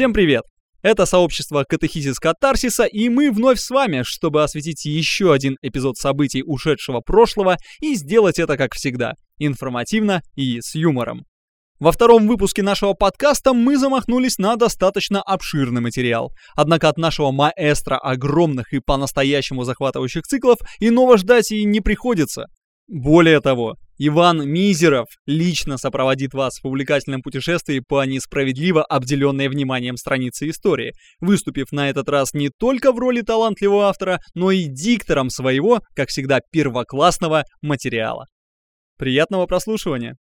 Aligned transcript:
Всем 0.00 0.14
привет! 0.14 0.44
Это 0.80 1.04
сообщество 1.04 1.62
Катехизис 1.68 2.18
Катарсиса, 2.18 2.84
и 2.84 3.10
мы 3.10 3.30
вновь 3.30 3.60
с 3.60 3.68
вами, 3.68 4.00
чтобы 4.02 4.42
осветить 4.42 4.86
еще 4.86 5.30
один 5.30 5.58
эпизод 5.60 5.98
событий 5.98 6.42
ушедшего 6.42 7.00
прошлого 7.00 7.58
и 7.82 7.94
сделать 7.94 8.38
это, 8.38 8.56
как 8.56 8.72
всегда, 8.72 9.12
информативно 9.36 10.22
и 10.36 10.62
с 10.62 10.74
юмором. 10.74 11.26
Во 11.80 11.92
втором 11.92 12.28
выпуске 12.28 12.62
нашего 12.62 12.94
подкаста 12.94 13.52
мы 13.52 13.76
замахнулись 13.76 14.38
на 14.38 14.56
достаточно 14.56 15.20
обширный 15.20 15.82
материал. 15.82 16.32
Однако 16.56 16.88
от 16.88 16.96
нашего 16.96 17.30
маэстро 17.30 17.98
огромных 17.98 18.72
и 18.72 18.80
по-настоящему 18.80 19.64
захватывающих 19.64 20.22
циклов 20.22 20.60
иного 20.78 21.18
ждать 21.18 21.52
и 21.52 21.62
не 21.64 21.82
приходится. 21.82 22.46
Более 22.88 23.42
того, 23.42 23.76
Иван 24.02 24.48
Мизеров 24.48 25.08
лично 25.26 25.76
сопроводит 25.76 26.32
вас 26.32 26.60
в 26.62 26.66
увлекательном 26.66 27.20
путешествии 27.20 27.80
по 27.86 28.02
несправедливо 28.06 28.82
обделенной 28.82 29.48
вниманием 29.48 29.98
странице 29.98 30.48
истории, 30.48 30.94
выступив 31.20 31.70
на 31.70 31.90
этот 31.90 32.08
раз 32.08 32.32
не 32.32 32.48
только 32.48 32.92
в 32.92 32.98
роли 32.98 33.20
талантливого 33.20 33.90
автора, 33.90 34.20
но 34.32 34.52
и 34.52 34.64
диктором 34.64 35.28
своего, 35.28 35.82
как 35.94 36.08
всегда, 36.08 36.40
первоклассного 36.50 37.44
материала. 37.60 38.24
Приятного 38.96 39.44
прослушивания! 39.44 40.16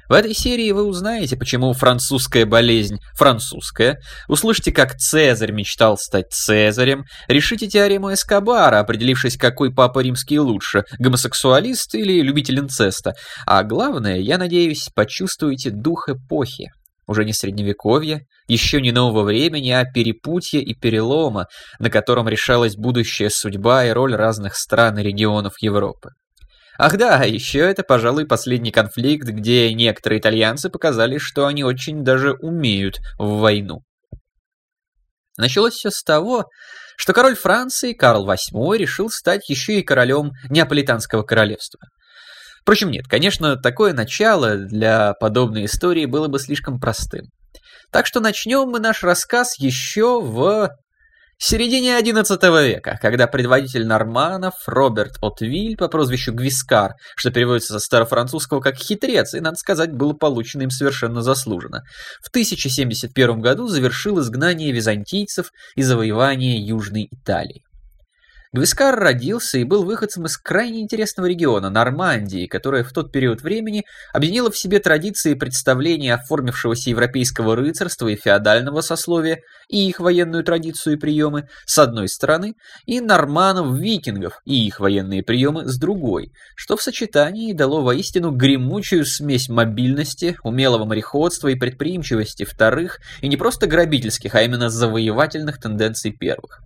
В 0.09 0.15
этой 0.15 0.33
серии 0.33 0.73
вы 0.73 0.85
узнаете, 0.85 1.37
почему 1.37 1.75
французская 1.75 2.47
болезнь 2.47 2.97
французская, 3.15 4.01
услышите, 4.27 4.73
как 4.73 4.97
Цезарь 4.97 5.53
мечтал 5.53 5.99
стать 5.99 6.33
Цезарем, 6.33 7.05
решите 7.29 7.69
теорему 7.69 8.15
Эскобара, 8.15 8.81
определившись, 8.81 9.37
какой 9.37 9.71
папа 9.71 9.99
римский 9.99 10.41
лучше, 10.41 10.85
гомосексуалист 10.99 11.95
или 11.95 12.23
любитель 12.23 12.59
инцеста. 12.59 13.17
А 13.45 13.63
главное, 13.65 14.17
я 14.17 14.39
надеюсь, 14.39 14.89
почувствуете 14.95 15.69
дух 15.71 16.09
эпохи. 16.09 16.71
Уже 17.07 17.27
не 17.27 17.35
средневековье, 17.35 18.23
еще 18.47 18.81
не 18.81 18.93
нового 18.93 19.25
времени, 19.25 19.71
а 19.71 19.85
перепутья 19.85 20.61
и 20.61 20.73
перелома, 20.73 21.49
на 21.79 21.91
котором 21.91 22.29
решалась 22.29 22.77
будущая 22.77 23.29
судьба 23.29 23.85
и 23.85 23.91
роль 23.91 24.15
разных 24.15 24.57
стран 24.57 24.99
и 24.99 25.03
регионов 25.03 25.55
Европы. 25.61 26.13
Ах 26.81 26.97
да, 26.97 27.25
еще 27.25 27.59
это, 27.59 27.83
пожалуй, 27.83 28.25
последний 28.25 28.71
конфликт, 28.71 29.27
где 29.27 29.75
некоторые 29.75 30.21
итальянцы 30.21 30.71
показали, 30.71 31.19
что 31.19 31.47
они 31.47 31.65
очень 31.65 32.05
даже 32.05 32.35
умеют 32.35 33.01
в 33.19 33.41
войну. 33.41 33.83
Началось 35.37 35.75
все 35.75 35.91
с 35.91 36.05
того, 36.05 36.47
что 36.97 37.13
король 37.13 37.35
Франции 37.35 37.95
Карл 37.95 38.29
VIII 38.29 38.77
решил 38.77 39.11
стать 39.11 39.49
еще 39.49 39.81
и 39.81 39.83
королем 39.83 40.31
Неаполитанского 40.51 41.25
королевства. 41.25 41.81
Впрочем, 42.63 42.91
нет, 42.91 43.07
конечно, 43.09 43.57
такое 43.57 43.93
начало 43.93 44.57
для 44.57 45.15
подобной 45.15 45.65
истории 45.65 46.07
было 46.07 46.29
бы 46.29 46.39
слишком 46.39 46.79
простым. 46.79 47.27
Так 47.91 48.07
что 48.07 48.21
начнем 48.21 48.69
мы 48.69 48.79
наш 48.79 49.03
рассказ 49.03 49.59
еще 49.59 50.21
в 50.21 50.71
в 51.39 51.45
середине 51.45 51.99
XI 52.01 52.67
века, 52.67 52.99
когда 53.01 53.29
предводитель 53.29 53.87
норманов 53.87 54.55
Роберт 54.67 55.19
Отвиль 55.23 55.77
по 55.77 55.87
прозвищу 55.87 56.33
Гвискар, 56.33 56.95
что 57.17 57.31
переводится 57.31 57.75
со 57.75 57.79
старофранцузского 57.79 58.61
как 58.61 58.77
«хитрец», 58.77 59.35
и, 59.35 59.41
надо 59.41 59.57
сказать, 59.57 59.93
было 59.93 60.15
получено 60.15 60.63
им 60.63 60.71
совершенно 60.71 61.23
заслуженно, 61.23 61.85
в 62.23 62.29
1071 62.29 63.41
году 63.41 63.69
завершил 63.69 64.19
изгнание 64.21 64.73
византийцев 64.73 65.53
и 65.77 65.83
завоевание 65.83 66.59
Южной 66.59 67.09
Италии. 67.11 67.63
Гвискар 68.51 68.99
родился 68.99 69.59
и 69.59 69.65
был 69.65 69.85
выходцем 69.85 70.25
из 70.25 70.39
крайне 70.39 70.81
интересного 70.81 71.27
региона, 71.27 71.69
Нормандии, 71.69 72.47
которая 72.47 72.83
в 72.83 72.93
тот 72.93 73.13
период 73.13 73.43
времени 73.43 73.85
объединила 74.15 74.51
в 74.51 74.57
себе 74.57 74.79
традиции 74.79 75.33
и 75.33 75.35
представления 75.35 76.15
оформившегося 76.15 76.89
европейского 76.89 77.57
рыцарства 77.57 78.09
и 78.09 78.17
феодального 78.17 78.81
сословия 78.81 79.43
и 79.69 79.87
их 79.87 80.01
военную 80.01 80.45
традицию 80.45 80.97
и 80.97 80.99
приемы 80.99 81.49
с 81.67 81.79
одной 81.79 82.09
стороны, 82.09 82.55
и 82.87 83.03
норманов-викингов 83.03 84.41
и 84.47 84.67
их 84.67 84.81
военные 84.81 85.23
приемы 85.23 85.67
с 85.67 85.79
другой, 85.79 86.33
что 86.57 86.79
в 86.79 86.83
сочетании 86.83 87.53
дало 87.53 87.83
воистину 87.83 88.31
гремучую 88.31 89.05
смесь 89.05 89.51
мобильности, 89.51 90.39
умелого 90.43 90.87
мореходства 90.87 91.49
и 91.49 91.55
предприимчивости 91.55 92.45
вторых, 92.45 93.01
и 93.21 93.29
не 93.29 93.37
просто 93.37 93.67
грабительских, 93.67 94.35
а 94.35 94.41
именно 94.41 94.71
завоевательных 94.71 95.61
тенденций 95.61 96.13
первых. 96.13 96.63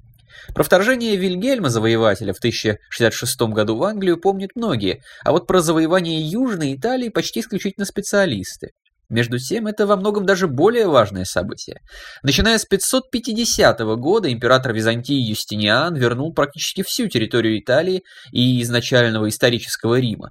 Про 0.54 0.64
вторжение 0.64 1.16
Вильгельма 1.16 1.68
Завоевателя 1.68 2.32
в 2.32 2.38
1066 2.38 3.40
году 3.42 3.76
в 3.76 3.84
Англию 3.84 4.18
помнят 4.20 4.50
многие, 4.54 5.02
а 5.24 5.32
вот 5.32 5.46
про 5.46 5.60
завоевание 5.60 6.20
Южной 6.20 6.74
Италии 6.74 7.08
почти 7.08 7.40
исключительно 7.40 7.86
специалисты. 7.86 8.70
Между 9.08 9.38
тем, 9.38 9.66
это 9.66 9.86
во 9.86 9.96
многом 9.96 10.24
даже 10.24 10.48
более 10.48 10.88
важное 10.88 11.24
событие. 11.24 11.80
Начиная 12.22 12.56
с 12.56 12.64
550 12.64 13.78
года 13.98 14.32
император 14.32 14.72
Византии 14.72 15.20
Юстиниан 15.20 15.94
вернул 15.94 16.32
практически 16.32 16.82
всю 16.82 17.08
территорию 17.08 17.58
Италии 17.60 18.04
и 18.32 18.62
изначального 18.62 19.28
исторического 19.28 20.00
Рима. 20.00 20.30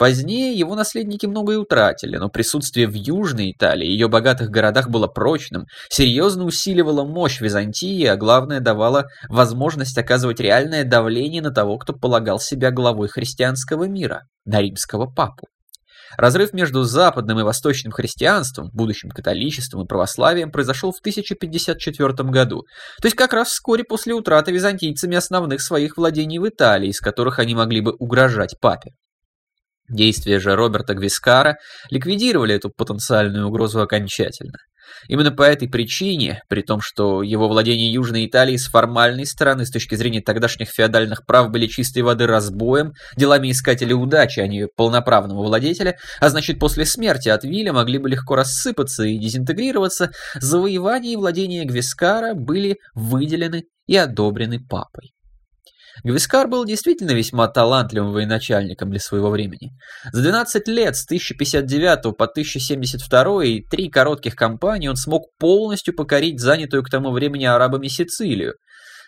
Позднее 0.00 0.54
его 0.54 0.76
наследники 0.76 1.26
многое 1.26 1.58
утратили, 1.58 2.16
но 2.16 2.30
присутствие 2.30 2.88
в 2.88 2.94
Южной 2.94 3.52
Италии 3.52 3.86
и 3.86 3.92
ее 3.92 4.08
богатых 4.08 4.48
городах 4.48 4.88
было 4.88 5.08
прочным, 5.08 5.66
серьезно 5.90 6.44
усиливало 6.44 7.04
мощь 7.04 7.42
Византии, 7.42 8.06
а 8.06 8.16
главное 8.16 8.60
давало 8.60 9.08
возможность 9.28 9.98
оказывать 9.98 10.40
реальное 10.40 10.84
давление 10.84 11.42
на 11.42 11.50
того, 11.50 11.76
кто 11.76 11.92
полагал 11.92 12.40
себя 12.40 12.70
главой 12.70 13.08
христианского 13.08 13.84
мира, 13.84 14.22
на 14.46 14.62
римского 14.62 15.04
папу. 15.04 15.48
Разрыв 16.16 16.54
между 16.54 16.82
западным 16.84 17.38
и 17.40 17.42
восточным 17.42 17.92
христианством, 17.92 18.70
будущим 18.72 19.10
католичеством 19.10 19.84
и 19.84 19.86
православием 19.86 20.50
произошел 20.50 20.92
в 20.92 21.00
1054 21.00 22.30
году, 22.30 22.62
то 23.02 23.06
есть 23.06 23.16
как 23.16 23.34
раз 23.34 23.48
вскоре 23.48 23.84
после 23.84 24.14
утраты 24.14 24.50
византийцами 24.50 25.18
основных 25.18 25.60
своих 25.60 25.98
владений 25.98 26.38
в 26.38 26.48
Италии, 26.48 26.88
из 26.88 27.00
которых 27.00 27.38
они 27.38 27.54
могли 27.54 27.82
бы 27.82 27.94
угрожать 27.98 28.58
папе. 28.62 28.92
Действия 29.90 30.38
же 30.38 30.54
Роберта 30.54 30.94
Гвискара 30.94 31.56
ликвидировали 31.90 32.54
эту 32.54 32.70
потенциальную 32.70 33.48
угрозу 33.48 33.82
окончательно. 33.82 34.58
Именно 35.08 35.30
по 35.30 35.42
этой 35.42 35.68
причине, 35.68 36.42
при 36.48 36.62
том, 36.62 36.80
что 36.80 37.22
его 37.22 37.48
владения 37.48 37.92
Южной 37.92 38.26
Италии 38.26 38.56
с 38.56 38.66
формальной 38.66 39.26
стороны, 39.26 39.64
с 39.64 39.70
точки 39.70 39.94
зрения 39.94 40.20
тогдашних 40.20 40.68
феодальных 40.68 41.26
прав, 41.26 41.50
были 41.50 41.66
чистой 41.66 42.02
воды 42.02 42.26
разбоем, 42.26 42.92
делами 43.16 43.50
искателя 43.50 43.96
удачи, 43.96 44.40
а 44.40 44.46
не 44.46 44.66
полноправного 44.76 45.42
владетеля, 45.42 45.96
а 46.20 46.28
значит 46.28 46.58
после 46.58 46.84
смерти 46.86 47.28
от 47.28 47.44
Виля 47.44 47.72
могли 47.72 47.98
бы 47.98 48.08
легко 48.08 48.36
рассыпаться 48.36 49.04
и 49.04 49.18
дезинтегрироваться, 49.18 50.10
завоевания 50.34 51.12
и 51.12 51.16
владения 51.16 51.64
Гвискара 51.64 52.34
были 52.34 52.76
выделены 52.94 53.64
и 53.86 53.96
одобрены 53.96 54.60
папой. 54.60 55.12
Гвискар 56.04 56.48
был 56.48 56.64
действительно 56.64 57.12
весьма 57.12 57.48
талантливым 57.48 58.12
военачальником 58.12 58.90
для 58.90 59.00
своего 59.00 59.30
времени. 59.30 59.72
За 60.12 60.22
12 60.22 60.68
лет 60.68 60.96
с 60.96 61.04
1059 61.04 62.16
по 62.16 62.24
1072 62.24 63.44
и 63.44 63.60
три 63.62 63.88
коротких 63.88 64.34
кампании 64.34 64.88
он 64.88 64.96
смог 64.96 65.26
полностью 65.38 65.94
покорить 65.94 66.40
занятую 66.40 66.82
к 66.82 66.90
тому 66.90 67.10
времени 67.10 67.44
арабами 67.44 67.88
Сицилию. 67.88 68.54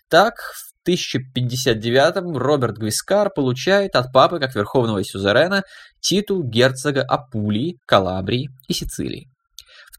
Так, 0.08 0.34
в 0.36 0.72
1059 0.84 2.36
Роберт 2.36 2.76
Гвискар 2.76 3.30
получает 3.30 3.94
от 3.94 4.12
папы, 4.12 4.40
как 4.40 4.54
верховного 4.54 5.04
сюзерена, 5.04 5.62
титул 6.00 6.42
герцога 6.42 7.02
Апулии, 7.02 7.78
Калабрии 7.86 8.48
и 8.68 8.72
Сицилии. 8.72 9.28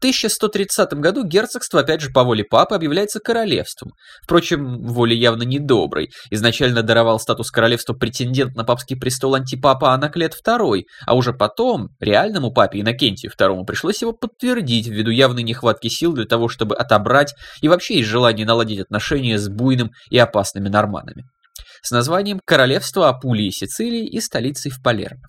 В 0.04 0.06
1130 0.06 0.92
году 1.00 1.24
герцогство, 1.24 1.80
опять 1.80 2.02
же 2.02 2.10
по 2.10 2.24
воле 2.24 2.44
папы, 2.44 2.74
объявляется 2.74 3.20
королевством. 3.20 3.92
Впрочем, 4.22 4.82
воле 4.82 5.16
явно 5.16 5.44
недоброй. 5.44 6.10
Изначально 6.28 6.82
даровал 6.82 7.18
статус 7.18 7.50
королевства 7.50 7.94
претендент 7.94 8.54
на 8.54 8.64
папский 8.64 8.98
престол 8.98 9.34
антипапа 9.34 9.94
Анаклет 9.94 10.34
II, 10.46 10.82
а 11.06 11.14
уже 11.14 11.32
потом 11.32 11.88
реальному 12.00 12.52
папе 12.52 12.82
Иннокентию 12.82 13.32
II 13.32 13.64
пришлось 13.64 14.02
его 14.02 14.12
подтвердить 14.12 14.88
ввиду 14.88 15.10
явной 15.10 15.42
нехватки 15.42 15.88
сил 15.88 16.12
для 16.12 16.26
того, 16.26 16.48
чтобы 16.48 16.76
отобрать 16.76 17.34
и 17.62 17.68
вообще 17.68 17.94
из 17.94 18.04
желания 18.06 18.44
наладить 18.44 18.80
отношения 18.80 19.38
с 19.38 19.48
буйным 19.48 19.90
и 20.10 20.18
опасными 20.18 20.68
норманами. 20.68 21.24
С 21.82 21.92
названием 21.92 22.40
«Королевство 22.44 23.08
Апулии 23.08 23.46
и 23.46 23.50
Сицилии» 23.50 24.06
и 24.06 24.20
столицей 24.20 24.70
в 24.70 24.82
Палермо. 24.82 25.22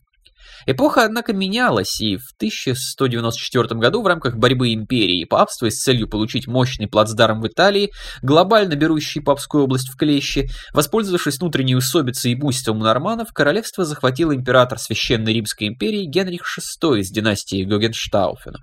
Эпоха, 0.65 1.03
однако, 1.03 1.33
менялась, 1.33 1.99
и 2.01 2.17
в 2.17 2.33
1194 2.37 3.79
году 3.79 4.01
в 4.01 4.07
рамках 4.07 4.37
борьбы 4.37 4.73
империи 4.73 5.21
и 5.21 5.25
папства 5.25 5.69
с 5.69 5.75
целью 5.75 6.07
получить 6.07 6.47
мощный 6.47 6.87
плацдарм 6.87 7.41
в 7.41 7.47
Италии, 7.47 7.91
глобально 8.21 8.75
берущий 8.75 9.21
папскую 9.21 9.63
область 9.65 9.89
в 9.89 9.97
клещи, 9.97 10.49
воспользовавшись 10.73 11.39
внутренней 11.39 11.75
усобицей 11.75 12.31
и 12.31 12.35
буйством 12.35 12.79
норманов, 12.79 13.33
королевство 13.33 13.85
захватил 13.85 14.33
император 14.33 14.79
Священной 14.79 15.33
Римской 15.33 15.67
империи 15.67 16.05
Генрих 16.05 16.43
VI 16.43 16.99
из 16.99 17.09
династии 17.09 17.63
Гогенштауфенов. 17.63 18.61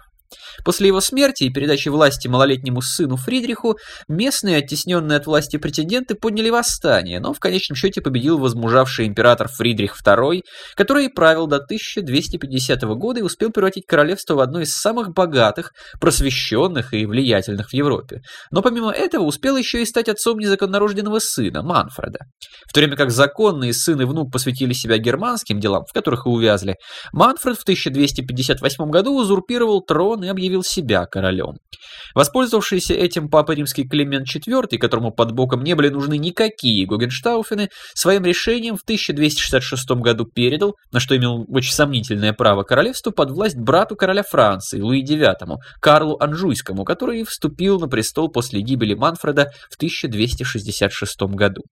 После 0.64 0.88
его 0.88 1.00
смерти 1.00 1.44
и 1.44 1.50
передачи 1.50 1.88
власти 1.88 2.28
малолетнему 2.28 2.80
сыну 2.82 3.16
Фридриху, 3.16 3.76
местные, 4.08 4.58
оттесненные 4.58 5.16
от 5.16 5.26
власти 5.26 5.56
претенденты, 5.56 6.14
подняли 6.14 6.50
восстание, 6.50 7.20
но 7.20 7.32
в 7.32 7.40
конечном 7.40 7.76
счете 7.76 8.00
победил 8.00 8.38
возмужавший 8.38 9.06
император 9.06 9.48
Фридрих 9.48 9.96
II, 10.04 10.42
который 10.74 11.08
правил 11.08 11.46
до 11.46 11.56
1250 11.56 12.82
года 12.82 13.20
и 13.20 13.22
успел 13.22 13.50
превратить 13.50 13.86
королевство 13.86 14.34
в 14.34 14.40
одно 14.40 14.60
из 14.60 14.74
самых 14.74 15.12
богатых, 15.12 15.72
просвещенных 16.00 16.94
и 16.94 17.06
влиятельных 17.06 17.70
в 17.70 17.74
Европе. 17.74 18.20
Но 18.50 18.62
помимо 18.62 18.90
этого 18.90 19.24
успел 19.24 19.56
еще 19.56 19.82
и 19.82 19.86
стать 19.86 20.08
отцом 20.08 20.38
незаконнорожденного 20.38 21.18
сына, 21.18 21.62
Манфреда. 21.62 22.20
В 22.68 22.72
то 22.72 22.80
время 22.80 22.96
как 22.96 23.10
законные 23.10 23.72
сын 23.72 24.00
и 24.00 24.04
внук 24.04 24.32
посвятили 24.32 24.72
себя 24.72 24.98
германским 24.98 25.60
делам, 25.60 25.84
в 25.88 25.92
которых 25.92 26.26
и 26.26 26.28
увязли, 26.28 26.76
Манфред 27.12 27.58
в 27.58 27.62
1258 27.62 28.90
году 28.90 29.16
узурпировал 29.16 29.82
трон 29.82 30.24
и 30.24 30.28
объявил 30.28 30.41
объявил 30.42 30.64
себя 30.64 31.06
королем. 31.06 31.58
Воспользовавшийся 32.14 32.94
этим 32.94 33.28
папа 33.28 33.52
римский 33.52 33.86
Климент 33.86 34.26
IV, 34.26 34.76
которому 34.78 35.12
под 35.12 35.32
боком 35.32 35.62
не 35.62 35.74
были 35.74 35.88
нужны 35.88 36.18
никакие 36.18 36.86
Гогенштауфены, 36.86 37.70
своим 37.94 38.24
решением 38.24 38.76
в 38.76 38.82
1266 38.82 39.90
году 39.92 40.26
передал, 40.26 40.74
на 40.90 40.98
что 40.98 41.16
имел 41.16 41.46
очень 41.48 41.72
сомнительное 41.72 42.32
право 42.32 42.64
королевству, 42.64 43.12
под 43.12 43.30
власть 43.30 43.56
брату 43.56 43.94
короля 43.94 44.24
Франции, 44.28 44.80
Луи 44.80 45.04
IX, 45.04 45.56
Карлу 45.80 46.16
Анжуйскому, 46.18 46.84
который 46.84 47.24
вступил 47.24 47.78
на 47.78 47.88
престол 47.88 48.28
после 48.28 48.60
гибели 48.62 48.94
Манфреда 48.94 49.52
в 49.70 49.76
1266 49.76 51.22
году. 51.22 51.62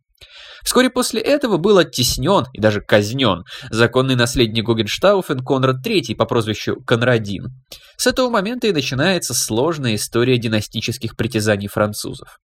Вскоре 0.65 0.91
после 0.91 1.21
этого 1.21 1.57
был 1.57 1.79
оттеснен 1.79 2.47
и 2.53 2.61
даже 2.61 2.81
казнен 2.81 3.45
законный 3.71 4.17
наследник 4.17 4.67
Гогенштауфен 4.67 5.45
Конрад 5.45 5.87
III 5.87 6.15
по 6.17 6.25
прозвищу 6.27 6.77
Конрадин. 6.87 7.49
С 7.97 8.07
этого 8.07 8.31
момента 8.31 8.67
и 8.67 8.73
начинается 8.73 9.35
сложная 9.35 9.95
история 9.95 10.39
династических 10.39 11.17
притязаний 11.17 11.69
французов. 11.69 12.39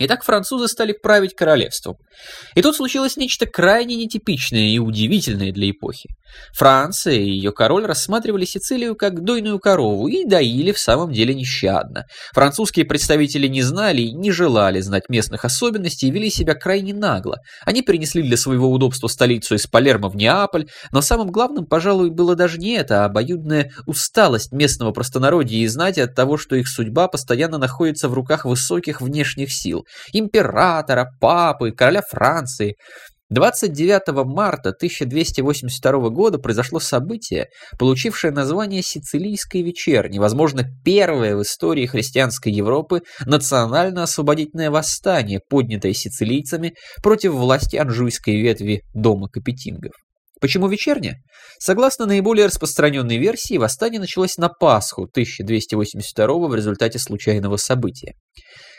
Итак, 0.00 0.24
французы 0.24 0.66
стали 0.66 0.92
править 0.92 1.36
королевством. 1.36 1.98
И 2.56 2.62
тут 2.62 2.74
случилось 2.74 3.16
нечто 3.16 3.46
крайне 3.46 3.94
нетипичное 3.94 4.66
и 4.66 4.80
удивительное 4.80 5.52
для 5.52 5.70
эпохи. 5.70 6.08
Франция 6.52 7.14
и 7.14 7.30
ее 7.30 7.52
король 7.52 7.86
рассматривали 7.86 8.44
Сицилию 8.44 8.96
как 8.96 9.22
дойную 9.22 9.60
корову 9.60 10.08
и 10.08 10.24
доили 10.24 10.72
в 10.72 10.80
самом 10.80 11.12
деле 11.12 11.32
нещадно. 11.32 12.06
Французские 12.32 12.86
представители 12.86 13.46
не 13.46 13.62
знали 13.62 14.02
и 14.02 14.12
не 14.12 14.32
желали 14.32 14.80
знать 14.80 15.04
местных 15.08 15.44
особенностей 15.44 16.08
и 16.08 16.10
вели 16.10 16.28
себя 16.28 16.54
крайне 16.56 16.92
нагло. 16.92 17.36
Они 17.64 17.82
перенесли 17.82 18.20
для 18.24 18.36
своего 18.36 18.72
удобства 18.72 19.06
столицу 19.06 19.54
из 19.54 19.68
Палермо 19.68 20.08
в 20.08 20.16
Неаполь, 20.16 20.66
но 20.90 21.02
самым 21.02 21.30
главным, 21.30 21.66
пожалуй, 21.66 22.10
было 22.10 22.34
даже 22.34 22.58
не 22.58 22.72
это, 22.72 23.02
а 23.02 23.04
обоюдная 23.04 23.70
усталость 23.86 24.50
местного 24.50 24.90
простонародья 24.90 25.58
и 25.58 25.68
знати 25.68 26.00
от 26.00 26.16
того, 26.16 26.36
что 26.36 26.56
их 26.56 26.66
судьба 26.66 27.06
постоянно 27.06 27.58
находится 27.58 28.08
в 28.08 28.14
руках 28.14 28.44
высоких 28.44 29.00
внешних 29.00 29.52
сил– 29.52 29.82
императора, 30.12 31.08
папы, 31.20 31.72
короля 31.72 32.02
Франции– 32.02 32.76
29 33.30 34.24
марта 34.26 34.70
1282 34.70 36.08
года 36.10 36.38
произошло 36.38 36.78
событие, 36.78 37.48
получившее 37.78 38.32
название 38.32 38.82
Сицилийской 38.82 39.62
вечерни, 39.62 40.18
возможно, 40.18 40.64
первое 40.84 41.34
в 41.34 41.42
истории 41.42 41.86
христианской 41.86 42.52
Европы 42.52 43.00
национально-освободительное 43.24 44.70
восстание, 44.70 45.40
поднятое 45.48 45.94
сицилийцами 45.94 46.74
против 47.02 47.32
власти 47.32 47.76
анжуйской 47.76 48.40
ветви 48.40 48.82
дома 48.94 49.28
Капетингов. 49.28 49.92
Почему 50.44 50.68
вечерня? 50.68 51.22
Согласно 51.58 52.04
наиболее 52.04 52.44
распространенной 52.44 53.16
версии, 53.16 53.56
восстание 53.56 53.98
началось 53.98 54.36
на 54.36 54.50
Пасху 54.50 55.04
1282 55.04 56.26
в 56.48 56.54
результате 56.54 56.98
случайного 56.98 57.56
события. 57.56 58.12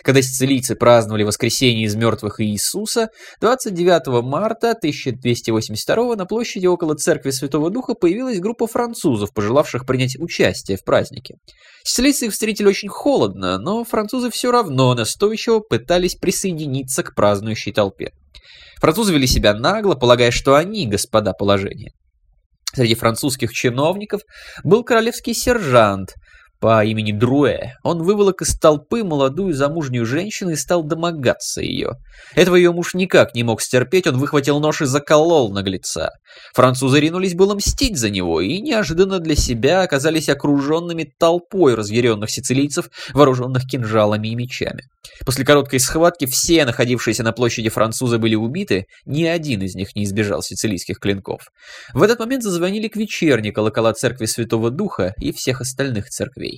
Когда 0.04 0.22
сицилийцы 0.22 0.76
праздновали 0.76 1.24
воскресение 1.24 1.86
из 1.86 1.96
мертвых 1.96 2.40
Иисуса, 2.40 3.10
29 3.42 4.22
марта 4.24 4.74
1282 4.74 6.16
на 6.16 6.28
площади 6.28 6.68
около 6.68 6.94
церкви 6.94 7.32
Святого 7.32 7.72
Духа 7.72 7.96
появилась 7.96 8.40
группа 8.40 8.68
французов, 8.68 9.34
пожелавших 9.34 9.88
принять 9.88 10.20
участие 10.20 10.78
в 10.78 10.84
празднике. 10.84 11.38
Сицилийцы 11.84 12.28
их 12.28 12.34
встретили 12.34 12.68
очень 12.68 12.90
холодно, 12.90 13.58
но 13.58 13.84
французы 13.84 14.30
все 14.30 14.52
равно 14.52 14.94
настойчиво 14.94 15.62
пытались 15.62 16.14
присоединиться 16.14 17.02
к 17.02 17.16
празднующей 17.16 17.74
толпе. 17.74 18.12
Французы 18.80 19.14
вели 19.14 19.28
себя 19.28 19.54
нагло, 19.54 19.96
полагая, 19.96 20.32
что 20.32 20.56
они 20.56 20.88
господа 20.88 21.34
положения. 21.34 21.92
Среди 22.74 22.96
французских 22.96 23.54
чиновников 23.54 24.22
был 24.64 24.84
королевский 24.84 25.34
сержант, 25.34 26.16
по 26.66 26.84
имени 26.84 27.12
Друэ. 27.12 27.74
Он 27.84 28.02
выволок 28.02 28.42
из 28.42 28.58
толпы 28.58 29.04
молодую 29.04 29.54
замужнюю 29.54 30.04
женщину 30.08 30.50
и 30.50 30.56
стал 30.56 30.82
домогаться 30.82 31.62
ее. 31.62 31.92
Этого 32.34 32.56
ее 32.56 32.72
муж 32.72 32.96
никак 32.96 33.36
не 33.36 33.44
мог 33.44 33.62
стерпеть, 33.62 34.08
он 34.08 34.18
выхватил 34.18 34.60
нож 34.60 34.82
и 34.82 34.86
заколол 34.86 35.54
наглеца. 35.54 36.10
Французы 36.56 37.00
ринулись 37.00 37.36
было 37.36 37.54
мстить 37.54 38.00
за 38.00 38.10
него 38.10 38.42
и 38.42 38.60
неожиданно 38.62 39.20
для 39.20 39.36
себя 39.36 39.84
оказались 39.84 40.28
окруженными 40.28 41.08
толпой 41.20 41.76
разъяренных 41.76 42.32
сицилийцев, 42.32 42.90
вооруженных 43.14 43.68
кинжалами 43.68 44.30
и 44.30 44.36
мечами. 44.36 44.86
После 45.24 45.46
короткой 45.46 45.80
схватки 45.80 46.26
все 46.26 46.66
находившиеся 46.66 47.22
на 47.22 47.32
площади 47.32 47.70
французы 47.70 48.18
были 48.18 48.34
убиты, 48.34 48.86
ни 49.06 49.26
один 49.26 49.62
из 49.62 49.76
них 49.76 49.96
не 49.96 50.06
избежал 50.06 50.42
сицилийских 50.42 50.98
клинков. 50.98 51.42
В 51.94 52.02
этот 52.02 52.18
момент 52.20 52.42
зазвонили 52.42 52.88
к 52.88 52.96
вечерне 52.96 53.52
колокола 53.52 53.94
церкви 53.94 54.26
Святого 54.26 54.72
Духа 54.72 55.14
и 55.20 55.32
всех 55.32 55.62
остальных 55.62 56.10
церквей. 56.10 56.55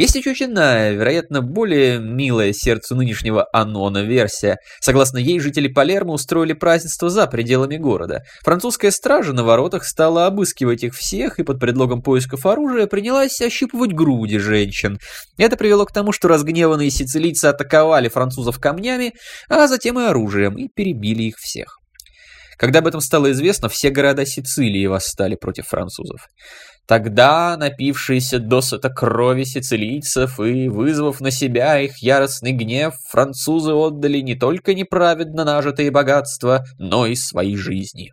Есть 0.00 0.14
еще 0.14 0.32
иная, 0.46 0.92
вероятно, 0.92 1.42
более 1.42 1.98
милая 1.98 2.54
сердцу 2.54 2.96
нынешнего 2.96 3.46
Анона 3.52 4.02
версия. 4.02 4.56
Согласно 4.80 5.18
ей, 5.18 5.38
жители 5.40 5.68
Палермо 5.68 6.14
устроили 6.14 6.54
празднество 6.54 7.10
за 7.10 7.26
пределами 7.26 7.76
города. 7.76 8.22
Французская 8.42 8.92
стража 8.92 9.34
на 9.34 9.44
воротах 9.44 9.84
стала 9.84 10.24
обыскивать 10.24 10.84
их 10.84 10.94
всех 10.94 11.38
и 11.38 11.42
под 11.42 11.60
предлогом 11.60 12.00
поисков 12.00 12.46
оружия 12.46 12.86
принялась 12.86 13.42
ощупывать 13.42 13.92
груди 13.92 14.38
женщин. 14.38 14.98
Это 15.36 15.58
привело 15.58 15.84
к 15.84 15.92
тому, 15.92 16.12
что 16.12 16.28
разгневанные 16.28 16.90
сицилийцы 16.90 17.44
атаковали 17.44 18.08
французов 18.08 18.58
камнями, 18.58 19.12
а 19.50 19.68
затем 19.68 20.00
и 20.00 20.04
оружием, 20.04 20.56
и 20.56 20.68
перебили 20.74 21.24
их 21.24 21.36
всех. 21.36 21.76
Когда 22.60 22.80
об 22.80 22.86
этом 22.86 23.00
стало 23.00 23.32
известно, 23.32 23.70
все 23.70 23.88
города 23.88 24.26
Сицилии 24.26 24.84
восстали 24.84 25.34
против 25.34 25.68
французов. 25.68 26.26
Тогда, 26.90 27.56
напившиеся 27.56 28.40
досыта 28.40 28.90
крови 28.90 29.44
сицилийцев 29.44 30.40
и 30.40 30.68
вызвав 30.68 31.20
на 31.20 31.30
себя 31.30 31.78
их 31.78 31.98
яростный 31.98 32.50
гнев, 32.50 32.94
французы 33.08 33.74
отдали 33.74 34.18
не 34.18 34.34
только 34.34 34.74
неправедно 34.74 35.44
нажитые 35.44 35.92
богатства, 35.92 36.64
но 36.78 37.06
и 37.06 37.14
свои 37.14 37.54
жизни. 37.54 38.10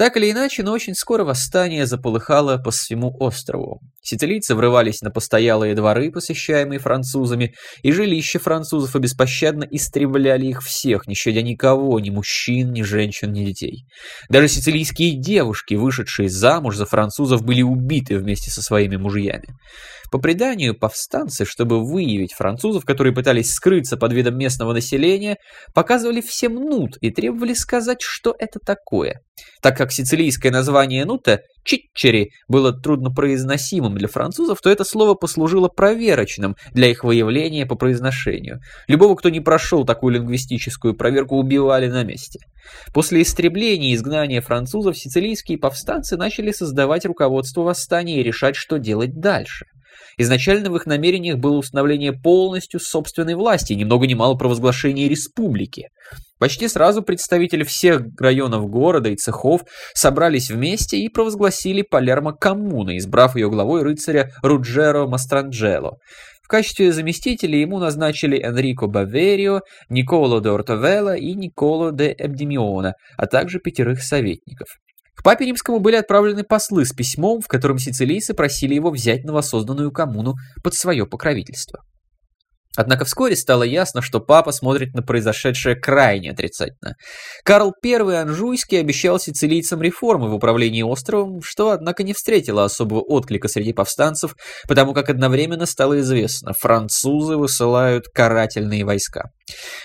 Так 0.00 0.16
или 0.16 0.30
иначе, 0.30 0.62
но 0.62 0.72
очень 0.72 0.94
скоро 0.94 1.24
восстание 1.24 1.84
заполыхало 1.84 2.56
по 2.56 2.70
всему 2.70 3.14
острову. 3.20 3.82
Сицилийцы 4.00 4.54
врывались 4.54 5.02
на 5.02 5.10
постоялые 5.10 5.74
дворы, 5.74 6.10
посещаемые 6.10 6.78
французами, 6.78 7.52
и 7.82 7.92
жилища 7.92 8.38
французов 8.38 8.96
и 8.96 8.98
беспощадно 8.98 9.64
истребляли 9.70 10.46
их 10.46 10.62
всех, 10.62 11.06
не 11.06 11.14
щадя 11.14 11.42
никого, 11.42 12.00
ни 12.00 12.08
мужчин, 12.08 12.72
ни 12.72 12.80
женщин, 12.80 13.30
ни 13.32 13.44
детей. 13.44 13.84
Даже 14.30 14.48
сицилийские 14.48 15.20
девушки, 15.20 15.74
вышедшие 15.74 16.30
замуж 16.30 16.76
за 16.76 16.86
французов, 16.86 17.42
были 17.42 17.60
убиты 17.60 18.16
вместе 18.16 18.50
со 18.50 18.62
своими 18.62 18.96
мужьями. 18.96 19.48
По 20.10 20.18
преданию, 20.18 20.76
повстанцы, 20.76 21.44
чтобы 21.44 21.84
выявить 21.84 22.32
французов, 22.32 22.84
которые 22.84 23.14
пытались 23.14 23.52
скрыться 23.52 23.96
под 23.96 24.12
видом 24.12 24.36
местного 24.38 24.72
населения, 24.72 25.36
показывали 25.74 26.20
всем 26.20 26.54
нут 26.54 26.96
и 27.00 27.10
требовали 27.10 27.52
сказать, 27.52 27.98
что 28.00 28.34
это 28.36 28.58
такое. 28.58 29.20
Так 29.62 29.76
как 29.76 29.89
сицилийское 29.92 30.52
название 30.52 31.04
нута 31.04 31.40
«читчери» 31.64 32.30
было 32.48 32.72
труднопроизносимым 32.72 33.96
для 33.96 34.08
французов, 34.08 34.60
то 34.62 34.70
это 34.70 34.84
слово 34.84 35.14
послужило 35.14 35.68
проверочным 35.68 36.56
для 36.72 36.88
их 36.88 37.04
выявления 37.04 37.66
по 37.66 37.74
произношению. 37.74 38.60
Любого, 38.88 39.14
кто 39.14 39.28
не 39.28 39.40
прошел 39.40 39.84
такую 39.84 40.14
лингвистическую 40.14 40.94
проверку, 40.94 41.36
убивали 41.36 41.88
на 41.88 42.04
месте. 42.04 42.38
После 42.92 43.22
истребления 43.22 43.92
и 43.92 43.94
изгнания 43.94 44.40
французов 44.40 44.96
сицилийские 44.98 45.58
повстанцы 45.58 46.16
начали 46.16 46.52
создавать 46.52 47.04
руководство 47.04 47.62
восстания 47.62 48.20
и 48.20 48.22
решать, 48.22 48.56
что 48.56 48.78
делать 48.78 49.18
дальше. 49.18 49.66
Изначально 50.20 50.70
в 50.70 50.76
их 50.76 50.84
намерениях 50.84 51.38
было 51.38 51.56
установление 51.56 52.12
полностью 52.12 52.78
собственной 52.78 53.36
власти, 53.36 53.72
ни 53.72 53.84
много 53.84 54.06
ни 54.06 54.12
мало 54.12 54.34
провозглашение 54.34 55.08
республики. 55.08 55.88
Почти 56.38 56.68
сразу 56.68 57.00
представители 57.00 57.64
всех 57.64 58.02
районов 58.18 58.68
города 58.68 59.08
и 59.08 59.16
цехов 59.16 59.62
собрались 59.94 60.50
вместе 60.50 60.98
и 60.98 61.08
провозгласили 61.08 61.80
Палермо 61.80 62.34
коммуной, 62.34 62.98
избрав 62.98 63.34
ее 63.34 63.48
главой 63.48 63.82
рыцаря 63.82 64.30
Руджеро 64.42 65.06
Мастранджело. 65.06 65.92
В 66.42 66.48
качестве 66.48 66.92
заместителей 66.92 67.62
ему 67.62 67.78
назначили 67.78 68.38
Энрико 68.38 68.88
Баверио, 68.88 69.62
Николо 69.88 70.42
де 70.42 70.50
Ортовелла 70.50 71.16
и 71.16 71.32
Николо 71.32 71.92
де 71.92 72.14
Эбдемиона, 72.18 72.92
а 73.16 73.26
также 73.26 73.58
пятерых 73.58 74.02
советников. 74.02 74.68
К 75.20 75.22
папе 75.22 75.44
римскому 75.44 75.80
были 75.80 75.96
отправлены 75.96 76.44
послы 76.44 76.86
с 76.86 76.94
письмом, 76.94 77.42
в 77.42 77.46
котором 77.46 77.78
сицилийцы 77.78 78.32
просили 78.32 78.72
его 78.72 78.90
взять 78.90 79.22
новосозданную 79.22 79.92
коммуну 79.92 80.36
под 80.64 80.72
свое 80.72 81.04
покровительство. 81.04 81.84
Однако 82.76 83.04
вскоре 83.04 83.34
стало 83.34 83.64
ясно, 83.64 84.00
что 84.00 84.20
папа 84.20 84.52
смотрит 84.52 84.94
на 84.94 85.02
произошедшее 85.02 85.74
крайне 85.74 86.30
отрицательно. 86.30 86.94
Карл 87.44 87.74
I 87.84 88.22
Анжуйский 88.22 88.78
обещал 88.78 89.18
сицилийцам 89.18 89.82
реформы 89.82 90.30
в 90.30 90.34
управлении 90.34 90.82
островом, 90.82 91.40
что, 91.42 91.70
однако, 91.70 92.04
не 92.04 92.12
встретило 92.12 92.64
особого 92.64 93.00
отклика 93.00 93.48
среди 93.48 93.72
повстанцев, 93.72 94.36
потому 94.68 94.94
как 94.94 95.10
одновременно 95.10 95.66
стало 95.66 95.98
известно, 96.00 96.52
французы 96.52 97.36
высылают 97.36 98.06
карательные 98.08 98.84
войска. 98.84 99.30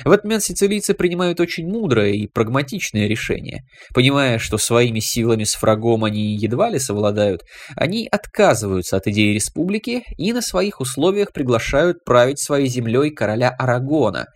В 0.03 0.11
этот 0.11 0.25
момент 0.25 0.43
сицилийцы 0.43 0.93
принимают 0.93 1.39
очень 1.39 1.67
мудрое 1.67 2.11
и 2.11 2.27
прагматичное 2.27 3.07
решение. 3.07 3.63
Понимая, 3.95 4.37
что 4.37 4.59
своими 4.59 4.99
силами 4.99 5.43
с 5.43 5.59
врагом 5.59 6.03
они 6.03 6.35
едва 6.35 6.69
ли 6.69 6.77
совладают, 6.77 7.41
они 7.75 8.07
отказываются 8.11 8.97
от 8.97 9.07
идеи 9.07 9.33
республики 9.33 10.03
и 10.17 10.33
на 10.33 10.41
своих 10.41 10.81
условиях 10.81 11.33
приглашают 11.33 12.03
править 12.03 12.39
своей 12.39 12.67
землей 12.75 13.11
короля 13.11 13.49
Арагона, 13.49 14.27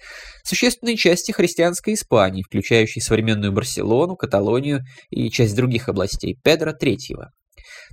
существенной 0.44 0.96
части 0.96 1.32
христианской 1.32 1.94
Испании, 1.94 2.44
включающей 2.44 3.02
современную 3.02 3.52
Барселону, 3.52 4.16
Каталонию 4.16 4.82
и 5.10 5.30
часть 5.30 5.56
других 5.56 5.90
областей, 5.90 6.38
Педро 6.44 6.72
III. 6.72 7.28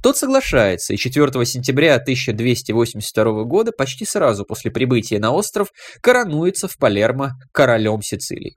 Тот 0.03 0.17
соглашается, 0.17 0.95
и 0.95 0.97
4 0.97 1.45
сентября 1.45 1.97
1282 1.97 3.45
года, 3.45 3.73
почти 3.73 4.05
сразу 4.05 4.45
после 4.45 4.71
прибытия 4.71 5.19
на 5.19 5.33
остров, 5.33 5.69
коронуется 6.01 6.69
в 6.69 6.77
Палермо 6.79 7.33
королем 7.53 8.03
Сицилии. 8.03 8.57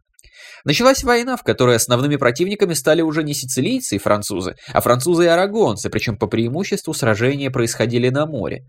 Началась 0.65 1.03
война, 1.03 1.37
в 1.37 1.43
которой 1.43 1.75
основными 1.75 2.17
противниками 2.17 2.73
стали 2.73 3.01
уже 3.01 3.23
не 3.23 3.33
сицилийцы 3.33 3.95
и 3.95 3.99
французы, 3.99 4.55
а 4.73 4.81
французы 4.81 5.25
и 5.25 5.27
арагонцы, 5.27 5.89
причем 5.89 6.17
по 6.17 6.27
преимуществу 6.27 6.93
сражения 6.93 7.49
происходили 7.49 8.09
на 8.09 8.25
море. 8.25 8.63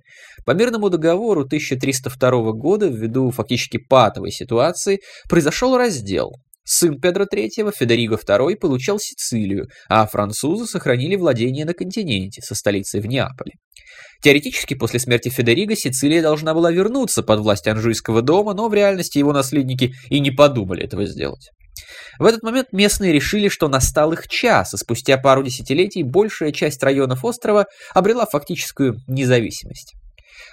По 0.47 0.53
мирному 0.53 0.89
договору 0.91 1.43
1302 1.43 2.53
года, 2.53 2.87
ввиду 2.87 3.31
фактически 3.31 3.79
патовой 3.79 4.31
ситуации, 4.31 5.01
произошел 5.29 5.77
раздел. 5.77 6.33
Сын 6.65 7.01
Педро 7.01 7.25
III, 7.25 7.73
Федериго 7.77 8.15
II, 8.15 8.57
получал 8.57 9.01
Сицилию, 9.01 9.67
а 9.89 10.07
французы 10.07 10.67
сохранили 10.67 11.17
владение 11.17 11.65
на 11.65 11.75
континенте 11.75 12.43
со 12.43 12.55
столицей 12.55 13.01
в 13.01 13.07
Неаполе. 13.07 13.55
Теоретически, 14.23 14.75
после 14.75 15.01
смерти 15.01 15.31
Федериго 15.31 15.75
Сицилия 15.75 16.21
должна 16.21 16.53
была 16.53 16.71
вернуться 16.71 17.23
под 17.23 17.41
власть 17.41 17.67
Анжуйского 17.67 18.21
дома, 18.23 18.53
но 18.53 18.69
в 18.69 18.75
реальности 18.75 19.19
его 19.19 19.33
наследники 19.33 19.95
и 20.09 20.21
не 20.21 20.31
подумали 20.31 20.85
этого 20.85 21.07
сделать. 21.07 21.51
В 22.19 22.27
этот 22.27 22.43
момент 22.43 22.69
местные 22.73 23.13
решили, 23.13 23.49
что 23.49 23.69
настал 23.69 24.13
их 24.13 24.29
час, 24.29 24.75
и 24.75 24.77
спустя 24.77 25.17
пару 25.17 25.43
десятилетий 25.43 26.03
большая 26.03 26.53
часть 26.53 26.83
районов 26.83 27.25
острова 27.25 27.67
обрела 27.95 28.27
фактическую 28.27 28.97
независимость. 29.09 29.95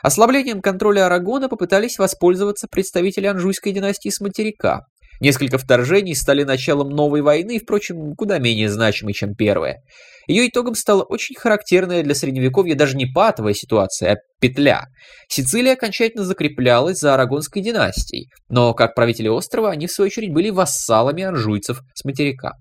Ослаблением 0.02 0.62
контроля 0.62 1.06
Арагона 1.08 1.50
попытались 1.50 1.98
воспользоваться 1.98 2.68
представители 2.70 3.26
Анжуйской 3.26 3.72
династии 3.72 4.10
с 4.10 4.20
материка. 4.20 4.86
Несколько 5.20 5.58
вторжений 5.58 6.16
стали 6.16 6.44
началом 6.44 6.90
новой 6.90 7.22
войны, 7.22 7.60
впрочем, 7.60 8.16
куда 8.16 8.40
менее 8.40 8.70
значимой, 8.70 9.14
чем 9.14 9.36
первая. 9.36 9.82
Ее 10.28 10.50
итогом 10.50 10.76
стала 10.76 11.04
очень 11.04 11.36
характерная 11.36 12.04
для 12.04 12.14
Средневековья 12.14 12.76
даже 12.76 12.98
не 12.98 13.06
патовая 13.06 13.54
ситуация, 13.54 14.14
а 14.14 14.18
петля. 14.42 14.88
Сицилия 15.30 15.74
окончательно 15.74 16.26
закреплялась 16.26 17.00
за 17.00 17.14
Арагонской 17.14 17.62
династией, 17.62 18.30
но 18.50 18.74
как 18.74 18.94
правители 18.94 19.30
острова 19.30 19.72
они 19.72 19.88
в 19.88 19.92
свою 19.92 20.08
очередь 20.08 20.34
были 20.34 20.50
вассалами 20.50 21.24
анжуйцев 21.24 21.82
с 21.94 22.04
материка. 22.04 22.54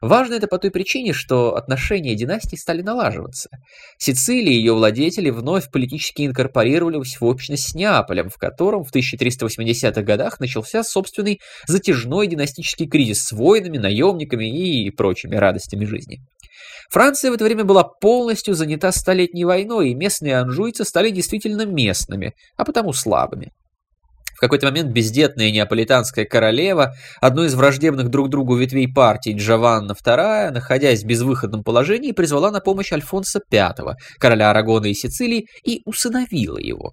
Важно 0.00 0.34
это 0.34 0.46
по 0.46 0.58
той 0.58 0.70
причине, 0.70 1.12
что 1.12 1.56
отношения 1.56 2.14
династий 2.14 2.58
стали 2.58 2.82
налаживаться. 2.82 3.48
Сицилия 3.98 4.52
и 4.52 4.56
ее 4.56 4.74
владетели 4.74 5.30
вновь 5.30 5.70
политически 5.70 6.26
инкорпорировались 6.26 7.20
в 7.20 7.24
общность 7.24 7.70
с 7.70 7.74
Неаполем, 7.74 8.28
в 8.28 8.36
котором 8.36 8.84
в 8.84 8.94
1380-х 8.94 10.02
годах 10.02 10.40
начался 10.40 10.82
собственный 10.82 11.40
затяжной 11.66 12.26
династический 12.26 12.86
кризис 12.86 13.24
с 13.24 13.32
войнами, 13.32 13.78
наемниками 13.78 14.46
и 14.46 14.90
прочими 14.90 15.36
радостями 15.36 15.84
жизни. 15.84 16.20
Франция 16.90 17.30
в 17.30 17.34
это 17.34 17.44
время 17.44 17.64
была 17.64 17.84
полностью 17.84 18.54
занята 18.54 18.92
Столетней 18.92 19.44
войной, 19.44 19.90
и 19.90 19.94
местные 19.94 20.38
анжуйцы 20.38 20.84
стали 20.84 21.10
действительно 21.10 21.66
местными, 21.66 22.32
а 22.56 22.64
потому 22.64 22.92
слабыми. 22.92 23.52
В 24.36 24.40
какой-то 24.40 24.66
момент 24.66 24.92
бездетная 24.92 25.50
неаполитанская 25.50 26.26
королева, 26.26 26.94
одной 27.20 27.46
из 27.46 27.54
враждебных 27.54 28.10
друг 28.10 28.28
другу 28.28 28.56
ветвей 28.56 28.86
партии 28.86 29.34
Джованна 29.36 29.92
II, 29.92 30.50
находясь 30.50 31.02
в 31.02 31.06
безвыходном 31.06 31.64
положении, 31.64 32.12
призвала 32.12 32.50
на 32.50 32.60
помощь 32.60 32.92
Альфонса 32.92 33.40
V, 33.50 33.94
короля 34.18 34.50
Арагона 34.50 34.86
и 34.86 34.94
Сицилии, 34.94 35.46
и 35.64 35.80
усыновила 35.86 36.58
его. 36.58 36.92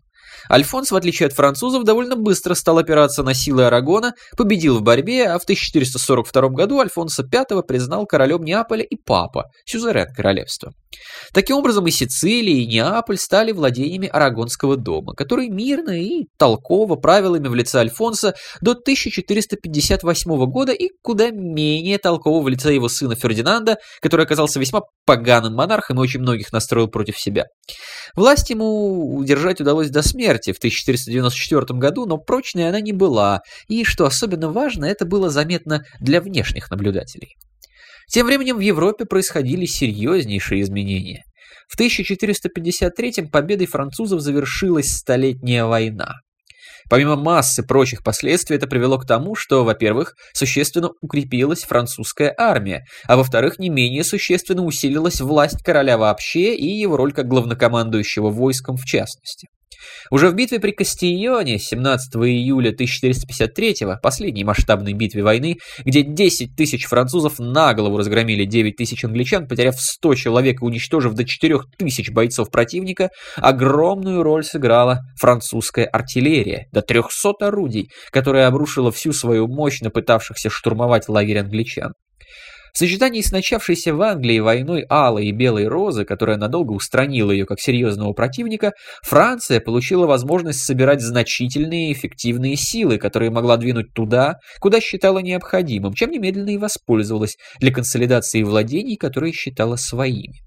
Альфонс, 0.50 0.92
в 0.92 0.96
отличие 0.96 1.28
от 1.28 1.34
французов, 1.34 1.84
довольно 1.84 2.16
быстро 2.16 2.54
стал 2.54 2.78
опираться 2.78 3.24
на 3.24 3.34
силы 3.34 3.66
Арагона, 3.66 4.14
победил 4.38 4.80
в 4.80 4.82
борьбе, 4.82 5.28
а 5.28 5.38
в 5.38 5.44
1442 5.44 6.50
году 6.50 6.80
Альфонса 6.80 7.24
V 7.24 7.64
признал 7.64 8.06
королем 8.06 8.44
Неаполя 8.44 8.84
и 8.84 8.96
папа, 8.96 9.46
сюзерен 9.66 10.14
королевства. 10.14 10.74
Таким 11.34 11.58
образом, 11.58 11.88
и 11.88 11.92
Сицилия, 11.92 12.62
и 12.62 12.66
Неаполь 12.66 13.18
стали 13.18 13.52
владениями 13.52 14.08
Арагонского 14.08 14.78
дома, 14.78 15.14
который 15.14 15.50
мирно 15.50 15.92
и 15.92 16.26
толково 16.38 16.96
правилами 16.96 17.48
в 17.48 17.56
лице 17.56 17.80
Альфонса 17.80 18.36
до 18.62 18.72
1458 18.72 20.46
года 20.46 20.72
и 20.72 20.90
куда 21.02 21.32
менее 21.32 21.98
толково 21.98 22.44
в 22.44 22.48
лице 22.48 22.74
его 22.74 22.88
сына 22.90 23.16
Фердинанда, 23.16 23.78
который 24.02 24.26
оказался 24.26 24.60
весьма 24.60 24.82
поганым 25.06 25.56
монархом 25.56 25.98
и 25.98 26.02
очень 26.02 26.20
многих 26.20 26.52
настроил 26.54 26.88
против 26.88 27.18
себя. 27.18 27.46
Власть 28.16 28.50
ему 28.50 29.16
удержать 29.16 29.62
удалось 29.62 29.90
до 29.90 30.02
смерти 30.02 30.52
в 30.52 30.58
1494 30.58 31.80
году, 31.80 32.06
но 32.06 32.18
прочной 32.18 32.70
она 32.70 32.80
не 32.80 32.92
была, 32.92 33.42
и, 33.68 33.84
что 33.84 34.06
особенно 34.06 34.52
важно, 34.52 34.86
это 34.86 35.06
было 35.06 35.30
заметно 35.30 35.84
для 36.00 36.22
внешних 36.22 36.70
наблюдателей. 36.70 37.36
Тем 38.07 38.27
временем 38.27 38.57
в 38.57 38.62
Европе 38.62 39.05
происходили 39.05 39.65
серьезнейшие 39.65 40.62
изменения. 40.62 41.24
В 41.69 41.75
1453 41.75 43.29
победой 43.31 43.67
французов 43.67 44.22
завершилась 44.22 44.95
Столетняя 44.95 45.65
война. 45.65 46.15
Помимо 46.89 47.15
массы 47.15 47.63
прочих 47.63 48.03
последствий, 48.03 48.57
это 48.57 48.67
привело 48.67 48.98
к 48.98 49.07
тому, 49.07 49.36
что, 49.36 49.63
во-первых, 49.63 50.15
существенно 50.33 50.91
укрепилась 51.01 51.63
французская 51.63 52.33
армия, 52.38 52.83
а 53.07 53.15
во-вторых, 53.15 53.57
не 53.57 53.69
менее 53.69 54.03
существенно 54.03 54.63
усилилась 54.63 55.22
власть 55.22 55.63
короля 55.63 55.98
вообще 55.98 56.53
и 56.55 56.67
его 56.67 56.98
роль 56.98 57.13
как 57.13 57.27
главнокомандующего 57.27 58.29
войском 58.29 58.75
в 58.75 58.86
частности. 58.86 59.48
Уже 60.12 60.30
в 60.30 60.36
битве 60.36 60.60
при 60.60 60.72
Кастильоне 60.72 61.60
17 61.60 62.15
июля 62.15 62.70
1453 62.70 63.75
последней 64.01 64.44
масштабной 64.44 64.94
битве 64.94 65.24
войны, 65.24 65.58
где 65.84 66.03
10 66.03 66.56
тысяч 66.56 66.86
французов 66.86 67.39
на 67.39 67.74
голову 67.74 67.98
разгромили 67.98 68.46
9 68.46 68.75
тысяч 68.75 69.03
англичан, 69.03 69.48
потеряв 69.48 69.80
100 69.80 70.15
человек 70.15 70.62
и 70.62 70.65
уничтожив 70.65 71.13
до 71.13 71.25
4 71.25 71.60
тысяч 71.77 72.12
бойцов 72.12 72.51
противника, 72.51 73.10
огромную 73.38 74.24
роль 74.24 74.44
сыграла 74.44 75.01
французская 75.20 75.86
артиллерия, 75.86 76.68
до 76.72 76.82
300 76.82 77.48
орудий, 77.48 77.89
которая 78.12 78.48
обрушила 78.48 78.92
всю 78.92 79.13
свою 79.13 79.48
мощь 79.48 79.82
на 79.82 79.89
пытавшихся 79.89 80.50
штурмовать 80.50 81.10
лагерь 81.10 81.39
англичан. 81.39 81.94
В 82.74 82.80
сочетании 82.80 83.22
с 83.22 83.32
начавшейся 83.32 83.94
в 83.94 84.01
Англии 84.01 84.39
войной 84.39 84.84
Алой 84.89 85.27
и 85.27 85.32
Белой 85.32 85.68
Розы, 85.68 86.06
которая 86.06 86.38
надолго 86.38 86.72
устранила 86.72 87.30
ее 87.30 87.46
как 87.46 87.60
серьезного 87.60 88.13
противника, 88.13 88.74
Франция 89.03 89.60
получила 89.60 90.08
возможность 90.08 90.65
собирать 90.65 91.00
значительные 91.00 91.94
эффективные 91.94 92.56
силы, 92.56 92.98
которые 92.98 93.30
могла 93.30 93.58
двинуть 93.58 93.94
туда, 93.94 94.38
куда 94.60 94.82
считала 94.82 95.20
необходимым, 95.20 95.94
чем 95.94 96.10
немедленно 96.10 96.50
и 96.50 96.58
воспользовалась 96.58 97.38
для 97.60 97.72
консолидации 97.72 98.42
владений, 98.42 98.98
которые 98.98 99.34
считала 99.34 99.75
своими. 99.75 100.42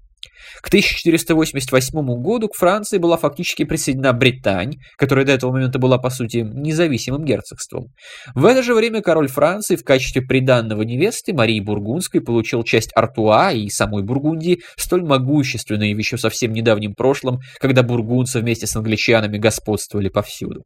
К 0.61 0.67
1488 0.67 2.21
году 2.21 2.47
к 2.47 2.55
Франции 2.55 2.97
была 2.97 3.17
фактически 3.17 3.63
присоединена 3.63 4.13
Британь, 4.13 4.75
которая 4.97 5.25
до 5.25 5.33
этого 5.33 5.51
момента 5.51 5.79
была, 5.79 5.97
по 5.97 6.09
сути, 6.09 6.37
независимым 6.37 7.25
герцогством. 7.25 7.93
В 8.33 8.45
это 8.45 8.63
же 8.63 8.73
время 8.73 9.01
король 9.01 9.27
Франции 9.27 9.75
в 9.75 9.83
качестве 9.83 10.21
приданного 10.21 10.81
невесты 10.81 11.33
Марии 11.33 11.59
Бургундской 11.59 12.21
получил 12.21 12.63
часть 12.63 12.91
Артуа 12.95 13.51
и 13.51 13.69
самой 13.69 14.03
Бургундии, 14.03 14.61
столь 14.77 15.03
могущественной 15.03 15.93
еще 16.07 16.17
совсем 16.17 16.53
недавнем 16.53 16.93
прошлом, 16.93 17.39
когда 17.59 17.83
бургундцы 17.83 18.39
вместе 18.39 18.67
с 18.67 18.75
англичанами 18.75 19.37
господствовали 19.37 20.09
повсюду. 20.09 20.63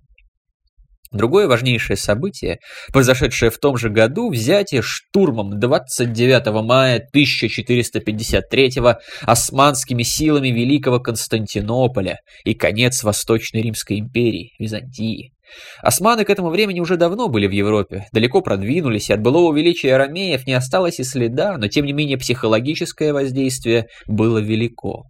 Другое 1.12 1.48
важнейшее 1.48 1.98
событие, 1.98 2.60
произошедшее 2.94 3.52
в 3.52 3.58
том 3.58 3.78
же 3.78 3.90
году, 3.90 4.30
взятие 4.32 4.82
штурмом 4.82 5.60
29 5.60 6.64
мая 6.64 6.98
1453 6.98 8.72
османскими 9.24 10.04
силами 10.04 10.48
Великого 10.48 11.00
Константинополя 11.00 12.20
и 12.46 12.54
конец 12.54 13.04
Восточной 13.04 13.62
Римской 13.62 14.00
империи, 14.00 14.54
Византии. 14.58 15.34
Османы 15.82 16.24
к 16.24 16.30
этому 16.30 16.50
времени 16.50 16.80
уже 16.80 16.96
давно 16.96 17.28
были 17.28 17.46
в 17.46 17.52
Европе, 17.52 18.06
далеко 18.14 18.42
продвинулись, 18.42 19.10
и 19.10 19.14
от 19.14 19.22
былого 19.22 19.54
величия 19.54 19.96
арамеев 19.96 20.48
не 20.48 20.54
осталось 20.54 21.02
и 21.02 21.04
следа, 21.04 21.58
но 21.58 21.68
тем 21.68 21.86
не 21.86 21.92
менее 21.92 22.18
психологическое 22.18 23.12
воздействие 23.12 23.88
было 24.08 24.38
велико. 24.38 25.04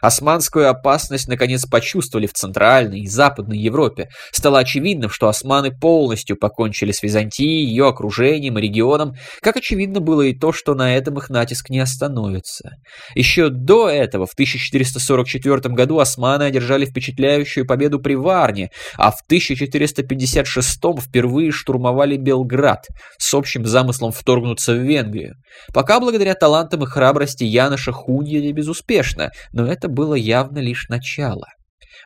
Османскую 0.00 0.68
опасность 0.68 1.28
наконец 1.28 1.66
почувствовали 1.66 2.26
в 2.26 2.32
Центральной 2.32 3.00
и 3.00 3.06
Западной 3.06 3.58
Европе. 3.58 4.08
Стало 4.32 4.58
очевидным, 4.60 5.10
что 5.10 5.28
османы 5.28 5.70
полностью 5.70 6.36
покончили 6.36 6.92
с 6.92 7.02
Византией, 7.02 7.66
ее 7.66 7.88
окружением 7.88 8.58
и 8.58 8.62
регионом, 8.62 9.14
как 9.40 9.56
очевидно 9.56 10.00
было 10.00 10.22
и 10.22 10.34
то, 10.34 10.52
что 10.52 10.74
на 10.74 10.96
этом 10.96 11.18
их 11.18 11.30
натиск 11.30 11.70
не 11.70 11.80
остановится. 11.80 12.70
Еще 13.14 13.48
до 13.48 13.88
этого, 13.88 14.26
в 14.26 14.32
1444 14.32 15.74
году, 15.74 15.98
османы 15.98 16.44
одержали 16.44 16.84
впечатляющую 16.84 17.66
победу 17.66 17.98
при 18.00 18.14
Варне, 18.14 18.70
а 18.96 19.10
в 19.10 19.20
1456 19.26 20.80
впервые 21.00 21.50
штурмовали 21.50 22.16
Белград 22.16 22.86
с 23.18 23.32
общим 23.34 23.66
замыслом 23.66 24.12
вторгнуться 24.12 24.72
в 24.72 24.78
Венгрию. 24.78 25.34
Пока 25.72 26.00
благодаря 26.00 26.34
талантам 26.34 26.84
и 26.84 26.86
храбрости 26.86 27.44
Яноша 27.44 27.92
Хуньеля 27.92 28.52
безуспешно, 28.52 29.30
но 29.52 29.66
это 29.66 29.85
было 29.88 30.14
явно 30.14 30.58
лишь 30.58 30.88
начало. 30.88 31.46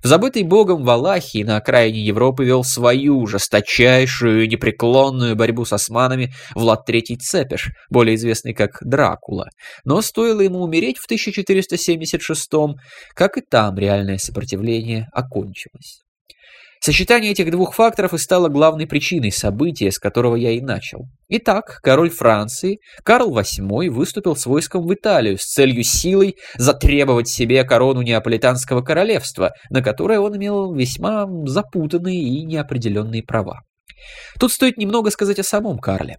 В 0.03 0.07
забытой 0.07 0.45
богом 0.45 0.83
Валахии 0.83 1.43
на 1.43 1.59
окраине 1.59 2.01
Европы 2.01 2.45
вел 2.45 2.65
свою 2.65 3.27
жесточайшую 3.27 4.49
непреклонную 4.49 5.37
борьбу 5.37 5.65
с 5.65 5.73
османами 5.73 6.33
Влад 6.55 6.89
III 6.89 7.17
Цепеш, 7.19 7.71
более 7.91 8.15
известный 8.15 8.55
как 8.55 8.79
Дракула. 8.81 9.49
Но 9.85 10.01
стоило 10.01 10.41
ему 10.41 10.63
умереть 10.63 10.97
в 10.99 11.05
1476 11.05 12.51
как 13.15 13.37
и 13.37 13.43
там 13.43 13.77
реальное 13.77 14.19
сопротивление 14.19 15.09
окончилось. 15.13 16.01
Сочетание 16.83 17.33
этих 17.33 17.51
двух 17.51 17.75
факторов 17.75 18.15
и 18.15 18.19
стало 18.19 18.49
главной 18.49 18.87
причиной 18.87 19.33
события, 19.33 19.93
с 19.93 19.99
которого 19.99 20.35
я 20.35 20.53
и 20.53 20.63
начал. 20.63 21.09
Итак, 21.29 21.79
король 21.83 22.09
Франции, 22.09 22.79
Карл 23.05 23.39
VIII, 23.39 23.91
выступил 23.91 24.35
с 24.35 24.47
войском 24.47 24.87
в 24.87 24.95
Италию 24.95 25.37
с 25.37 25.45
целью 25.45 25.85
силой 25.85 26.37
затребовать 26.57 27.29
себе 27.29 27.65
корону 27.65 28.01
Неаполитанского 28.01 28.81
королевства, 28.81 29.53
на 29.69 29.83
которое 29.83 30.21
он 30.21 30.39
имел 30.39 30.73
весьма 30.73 31.27
запутанные 31.45 32.19
и 32.19 32.47
неопределенные 32.47 33.23
права. 33.23 33.61
Тут 34.39 34.51
стоит 34.51 34.79
немного 34.79 35.11
сказать 35.11 35.39
о 35.39 35.45
самом 35.45 35.81
Карле. 35.81 36.17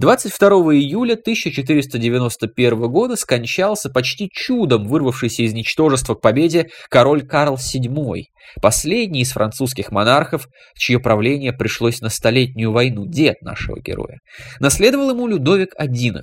22 0.00 0.48
июля 0.76 1.12
1491 1.12 2.90
года 2.90 3.16
скончался 3.16 3.90
почти 3.90 4.30
чудом 4.32 4.88
вырвавшийся 4.88 5.42
из 5.42 5.52
ничтожества 5.52 6.14
к 6.14 6.22
победе 6.22 6.70
король 6.88 7.26
Карл 7.26 7.56
VII, 7.56 8.22
последний 8.62 9.20
из 9.20 9.32
французских 9.32 9.92
монархов, 9.92 10.48
чье 10.74 11.00
правление 11.00 11.52
пришлось 11.52 12.00
на 12.00 12.08
Столетнюю 12.08 12.72
войну, 12.72 13.04
дед 13.06 13.42
нашего 13.42 13.78
героя. 13.78 14.20
Наследовал 14.58 15.10
ему 15.10 15.26
Людовик 15.26 15.74
XI. 15.78 16.22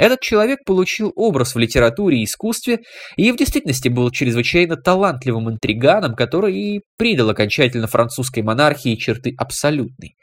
Этот 0.00 0.20
человек 0.20 0.60
получил 0.64 1.12
образ 1.14 1.54
в 1.54 1.58
литературе 1.58 2.20
и 2.20 2.24
искусстве 2.24 2.78
и 3.16 3.30
в 3.30 3.36
действительности 3.36 3.88
был 3.88 4.10
чрезвычайно 4.10 4.76
талантливым 4.76 5.50
интриганом, 5.50 6.14
который 6.14 6.56
и 6.56 6.80
придал 6.96 7.28
окончательно 7.28 7.86
французской 7.86 8.42
монархии 8.42 8.96
черты 8.96 9.34
абсолютной. 9.36 10.14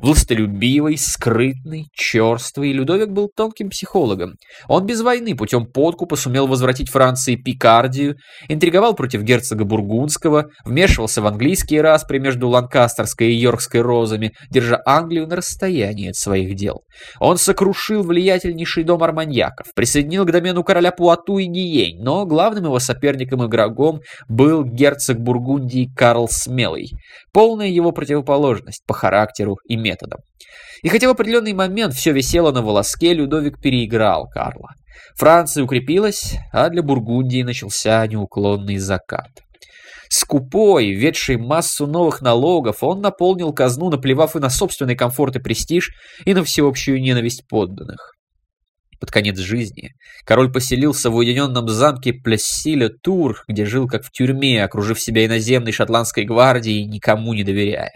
Властолюбивый, 0.00 0.96
скрытный, 0.96 1.88
черствый, 1.92 2.72
Людовик 2.72 3.10
был 3.10 3.28
тонким 3.34 3.68
психологом. 3.68 4.36
Он 4.68 4.86
без 4.86 5.02
войны 5.02 5.36
путем 5.36 5.66
подкупа 5.66 6.16
сумел 6.16 6.46
возвратить 6.46 6.88
Франции 6.88 7.36
Пикардию, 7.36 8.16
интриговал 8.48 8.94
против 8.94 9.20
герцога 9.20 9.66
Бургундского, 9.66 10.46
вмешивался 10.64 11.20
в 11.20 11.26
английские 11.26 11.82
распри 11.82 12.20
между 12.20 12.48
Ланкастерской 12.48 13.28
и 13.28 13.36
Йоркской 13.36 13.82
розами, 13.82 14.32
держа 14.50 14.80
Англию 14.86 15.26
на 15.26 15.36
расстоянии 15.36 16.08
от 16.08 16.16
своих 16.16 16.54
дел. 16.54 16.84
Он 17.20 17.36
сокрушил 17.36 18.02
влиятельнейший 18.02 18.84
дом 18.84 19.02
Арманьяк, 19.02 19.25
маньяков, 19.26 19.66
присоединил 19.74 20.24
к 20.24 20.30
домену 20.30 20.62
короля 20.62 20.92
Пуату 20.92 21.38
и 21.38 21.46
Гиень, 21.46 22.02
но 22.02 22.24
главным 22.26 22.64
его 22.64 22.78
соперником 22.78 23.42
и 23.42 23.48
врагом 23.48 24.00
был 24.28 24.64
герцог 24.64 25.18
Бургундии 25.18 25.90
Карл 25.94 26.28
Смелый, 26.28 26.90
полная 27.32 27.68
его 27.68 27.92
противоположность 27.92 28.82
по 28.86 28.94
характеру 28.94 29.56
и 29.68 29.76
методам. 29.76 30.20
И 30.82 30.88
хотя 30.88 31.08
в 31.08 31.10
определенный 31.10 31.54
момент 31.54 31.94
все 31.94 32.12
висело 32.12 32.52
на 32.52 32.62
волоске, 32.62 33.14
Людовик 33.14 33.60
переиграл 33.60 34.28
Карла. 34.28 34.70
Франция 35.16 35.64
укрепилась, 35.64 36.34
а 36.52 36.68
для 36.68 36.82
Бургундии 36.82 37.42
начался 37.42 38.06
неуклонный 38.06 38.76
закат. 38.76 39.28
Скупой, 40.08 40.90
ведший 40.92 41.36
массу 41.36 41.86
новых 41.86 42.20
налогов, 42.20 42.82
он 42.82 43.00
наполнил 43.00 43.52
казну, 43.52 43.90
наплевав 43.90 44.36
и 44.36 44.38
на 44.38 44.50
собственный 44.50 44.94
комфорт 44.94 45.36
и 45.36 45.40
престиж, 45.40 45.90
и 46.24 46.32
на 46.32 46.44
всеобщую 46.44 47.00
ненависть 47.00 47.48
подданных. 47.48 48.15
Под 49.00 49.10
конец 49.10 49.38
жизни 49.38 49.94
король 50.24 50.50
поселился 50.50 51.10
в 51.10 51.16
уединенном 51.16 51.68
замке 51.68 52.12
Плессиля-Тур, 52.12 53.44
где 53.46 53.66
жил 53.66 53.88
как 53.88 54.04
в 54.04 54.10
тюрьме, 54.10 54.64
окружив 54.64 55.00
себя 55.00 55.26
иноземной 55.26 55.72
шотландской 55.72 56.24
гвардией, 56.24 56.84
никому 56.84 57.34
не 57.34 57.44
доверяя. 57.44 57.92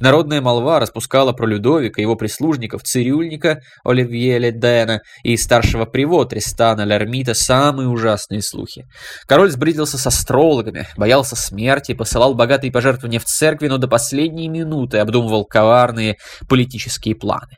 Народная 0.00 0.40
молва 0.40 0.80
распускала 0.80 1.32
про 1.32 1.46
Людовика, 1.46 2.00
его 2.00 2.16
прислужников, 2.16 2.82
цирюльника 2.82 3.60
Оливье 3.84 4.38
Ледена 4.38 5.02
и 5.22 5.36
старшего 5.36 5.84
приво 5.84 6.26
Тристана 6.26 6.84
Лермита 6.84 7.34
самые 7.34 7.88
ужасные 7.88 8.42
слухи. 8.42 8.86
Король 9.26 9.50
сбридился 9.50 9.98
с 9.98 10.06
астрологами, 10.06 10.86
боялся 10.96 11.36
смерти, 11.36 11.94
посылал 11.94 12.34
богатые 12.34 12.72
пожертвования 12.72 13.20
в 13.20 13.24
церкви, 13.24 13.68
но 13.68 13.78
до 13.78 13.86
последней 13.88 14.48
минуты 14.48 14.98
обдумывал 14.98 15.44
коварные 15.44 16.16
политические 16.48 17.14
планы. 17.14 17.56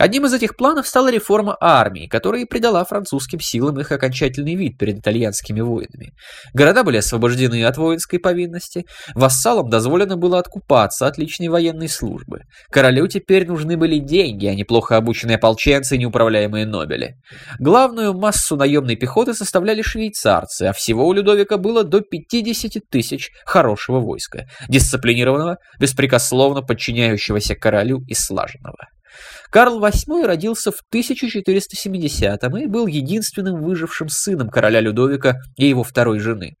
Одним 0.00 0.24
из 0.24 0.32
этих 0.32 0.56
планов 0.56 0.88
стала 0.88 1.10
реформа 1.12 1.58
армии, 1.60 2.06
которая 2.06 2.46
придала 2.46 2.86
французским 2.86 3.38
силам 3.38 3.78
их 3.80 3.92
окончательный 3.92 4.54
вид 4.54 4.78
перед 4.78 5.00
итальянскими 5.00 5.60
воинами. 5.60 6.14
Города 6.54 6.84
были 6.84 6.96
освобождены 6.96 7.62
от 7.66 7.76
воинской 7.76 8.18
повинности, 8.18 8.86
вассалам 9.14 9.68
дозволено 9.68 10.16
было 10.16 10.38
откупаться 10.38 11.06
от 11.06 11.18
личной 11.18 11.48
военной 11.48 11.90
службы. 11.90 12.44
Королю 12.70 13.08
теперь 13.08 13.46
нужны 13.46 13.76
были 13.76 13.98
деньги, 13.98 14.46
а 14.46 14.54
не 14.54 14.64
плохо 14.64 14.96
обученные 14.96 15.36
ополченцы 15.36 15.96
и 15.96 15.98
неуправляемые 15.98 16.64
нобели. 16.64 17.16
Главную 17.58 18.14
массу 18.14 18.56
наемной 18.56 18.96
пехоты 18.96 19.34
составляли 19.34 19.82
швейцарцы, 19.82 20.62
а 20.62 20.72
всего 20.72 21.06
у 21.06 21.12
Людовика 21.12 21.58
было 21.58 21.84
до 21.84 22.00
50 22.00 22.84
тысяч 22.90 23.28
хорошего 23.44 24.00
войска, 24.00 24.46
дисциплинированного, 24.66 25.58
беспрекословно 25.78 26.62
подчиняющегося 26.62 27.54
королю 27.54 28.02
и 28.08 28.14
слаженного. 28.14 28.86
Карл 29.50 29.84
VIII 29.84 30.24
родился 30.26 30.70
в 30.70 30.82
1470-м 30.92 32.56
и 32.56 32.66
был 32.66 32.86
единственным 32.86 33.62
выжившим 33.62 34.08
сыном 34.08 34.48
короля 34.48 34.80
Людовика 34.80 35.38
и 35.56 35.66
его 35.66 35.82
второй 35.82 36.20
жены. 36.20 36.56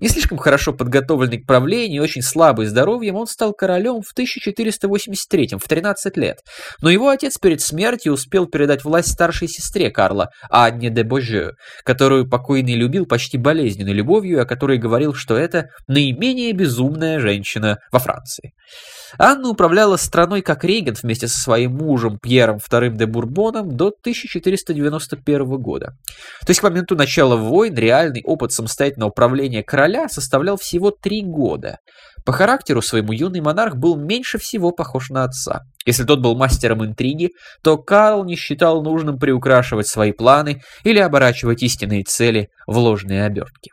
Не 0.00 0.08
слишком 0.08 0.38
хорошо 0.38 0.72
подготовленный 0.72 1.40
к 1.40 1.46
правлению, 1.46 2.02
очень 2.02 2.22
слабый 2.22 2.66
здоровьем, 2.66 3.16
он 3.16 3.26
стал 3.26 3.52
королем 3.52 4.02
в 4.02 4.12
1483 4.12 5.56
в 5.58 5.68
13 5.68 6.16
лет. 6.16 6.38
Но 6.80 6.90
его 6.90 7.08
отец 7.08 7.38
перед 7.38 7.60
смертью 7.60 8.12
успел 8.12 8.46
передать 8.46 8.84
власть 8.84 9.12
старшей 9.12 9.48
сестре 9.48 9.90
Карла, 9.90 10.30
Анне 10.50 10.90
де 10.90 11.02
Божё, 11.02 11.52
которую 11.84 12.28
покойный 12.28 12.74
любил 12.74 13.06
почти 13.06 13.38
болезненной 13.38 13.92
любовью, 13.92 14.42
о 14.42 14.46
которой 14.46 14.78
говорил, 14.78 15.14
что 15.14 15.36
это 15.36 15.68
наименее 15.86 16.52
безумная 16.52 17.20
женщина 17.20 17.78
во 17.90 17.98
Франции. 17.98 18.52
Анна 19.18 19.48
управляла 19.48 19.96
страной 19.96 20.42
как 20.42 20.64
регент 20.64 21.02
вместе 21.02 21.28
со 21.28 21.38
своим 21.38 21.72
мужем 21.72 22.18
Пьером 22.18 22.58
II 22.58 22.96
де 22.96 23.06
Бурбоном 23.06 23.76
до 23.76 23.88
1491 23.88 25.44
года. 25.58 25.92
То 26.40 26.50
есть 26.50 26.60
к 26.60 26.62
моменту 26.62 26.96
начала 26.96 27.36
войн 27.36 27.74
реальный 27.74 28.22
опыт 28.24 28.52
самостоятельного 28.52 29.10
управления 29.10 29.55
короля 29.62 30.08
составлял 30.08 30.56
всего 30.56 30.90
три 30.90 31.22
года. 31.22 31.78
По 32.24 32.32
характеру 32.32 32.82
своему 32.82 33.12
юный 33.12 33.40
монарх 33.40 33.76
был 33.76 33.96
меньше 33.96 34.38
всего 34.38 34.72
похож 34.72 35.10
на 35.10 35.24
отца. 35.24 35.62
Если 35.84 36.02
тот 36.02 36.20
был 36.20 36.36
мастером 36.36 36.84
интриги, 36.84 37.30
то 37.62 37.78
Карл 37.78 38.24
не 38.24 38.34
считал 38.34 38.82
нужным 38.82 39.18
приукрашивать 39.18 39.86
свои 39.86 40.12
планы 40.12 40.62
или 40.82 40.98
оборачивать 40.98 41.62
истинные 41.62 42.02
цели 42.02 42.48
в 42.66 42.76
ложные 42.78 43.24
обертки. 43.24 43.70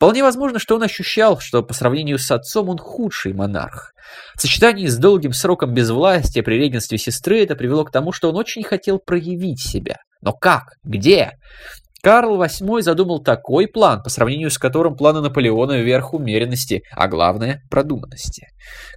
Вполне 0.00 0.22
возможно, 0.22 0.58
что 0.58 0.76
он 0.76 0.82
ощущал, 0.82 1.38
что 1.40 1.62
по 1.62 1.74
сравнению 1.74 2.18
с 2.18 2.30
отцом 2.30 2.70
он 2.70 2.78
худший 2.78 3.34
монарх. 3.34 3.92
В 4.34 4.40
сочетании 4.40 4.86
с 4.86 4.96
долгим 4.96 5.34
сроком 5.34 5.74
безвластия 5.74 6.42
при 6.42 6.54
регенстве 6.54 6.96
сестры 6.96 7.42
это 7.42 7.54
привело 7.54 7.84
к 7.84 7.92
тому, 7.92 8.10
что 8.10 8.30
он 8.30 8.36
очень 8.36 8.62
хотел 8.62 8.98
проявить 8.98 9.60
себя. 9.60 9.96
Но 10.22 10.32
как? 10.32 10.72
Где? 10.84 11.32
Карл 12.02 12.42
VIII 12.42 12.80
задумал 12.80 13.22
такой 13.22 13.66
план, 13.66 14.02
по 14.02 14.10
сравнению 14.10 14.50
с 14.50 14.58
которым 14.58 14.96
планы 14.96 15.20
Наполеона 15.20 15.80
вверх 15.80 16.14
умеренности, 16.14 16.82
а 16.92 17.08
главное– 17.08 17.62
продуманности. 17.70 18.46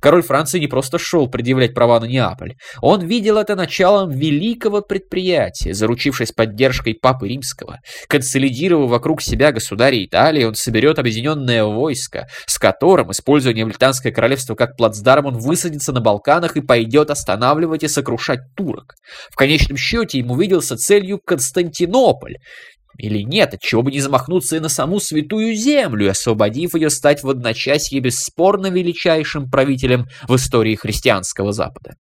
Король 0.01 0.23
Франции 0.23 0.59
не 0.59 0.67
просто 0.67 0.97
шел 0.97 1.27
предъявлять 1.29 1.73
права 1.73 1.99
на 1.99 2.05
Неаполь. 2.05 2.55
Он 2.81 3.05
видел 3.05 3.37
это 3.37 3.55
началом 3.55 4.09
великого 4.09 4.81
предприятия, 4.81 5.73
заручившись 5.73 6.31
поддержкой 6.31 6.93
Папы 6.93 7.29
Римского. 7.29 7.79
Консолидировав 8.07 8.89
вокруг 8.89 9.21
себя 9.21 9.51
государя 9.51 10.03
Италии, 10.03 10.43
он 10.43 10.55
соберет 10.55 10.99
объединенное 10.99 11.63
войско, 11.63 12.27
с 12.45 12.57
которым, 12.59 13.11
используя 13.11 13.53
Неаполитанское 13.53 14.11
королевство 14.11 14.55
как 14.55 14.77
плацдарм, 14.77 15.25
он 15.27 15.37
высадится 15.37 15.91
на 15.91 16.01
Балканах 16.01 16.57
и 16.57 16.61
пойдет 16.61 17.09
останавливать 17.09 17.83
и 17.83 17.87
сокрушать 17.87 18.39
турок. 18.55 18.95
В 19.31 19.35
конечном 19.35 19.77
счете 19.77 20.19
ему 20.19 20.37
виделся 20.37 20.75
целью 20.75 21.19
Константинополь, 21.23 22.37
или 22.97 23.19
нет, 23.23 23.53
отчего 23.53 23.81
бы 23.81 23.91
не 23.91 23.99
замахнуться 23.99 24.55
и 24.55 24.59
на 24.59 24.69
саму 24.69 24.99
святую 24.99 25.55
землю, 25.55 26.09
освободив 26.09 26.75
ее 26.75 26.89
стать 26.89 27.23
в 27.23 27.29
одночасье 27.29 27.99
бесспорно 27.99 28.67
величайшим 28.67 29.49
правителем 29.49 30.05
в 30.27 30.35
истории 30.35 30.75
христианского 30.75 31.51
Запада. 31.51 31.95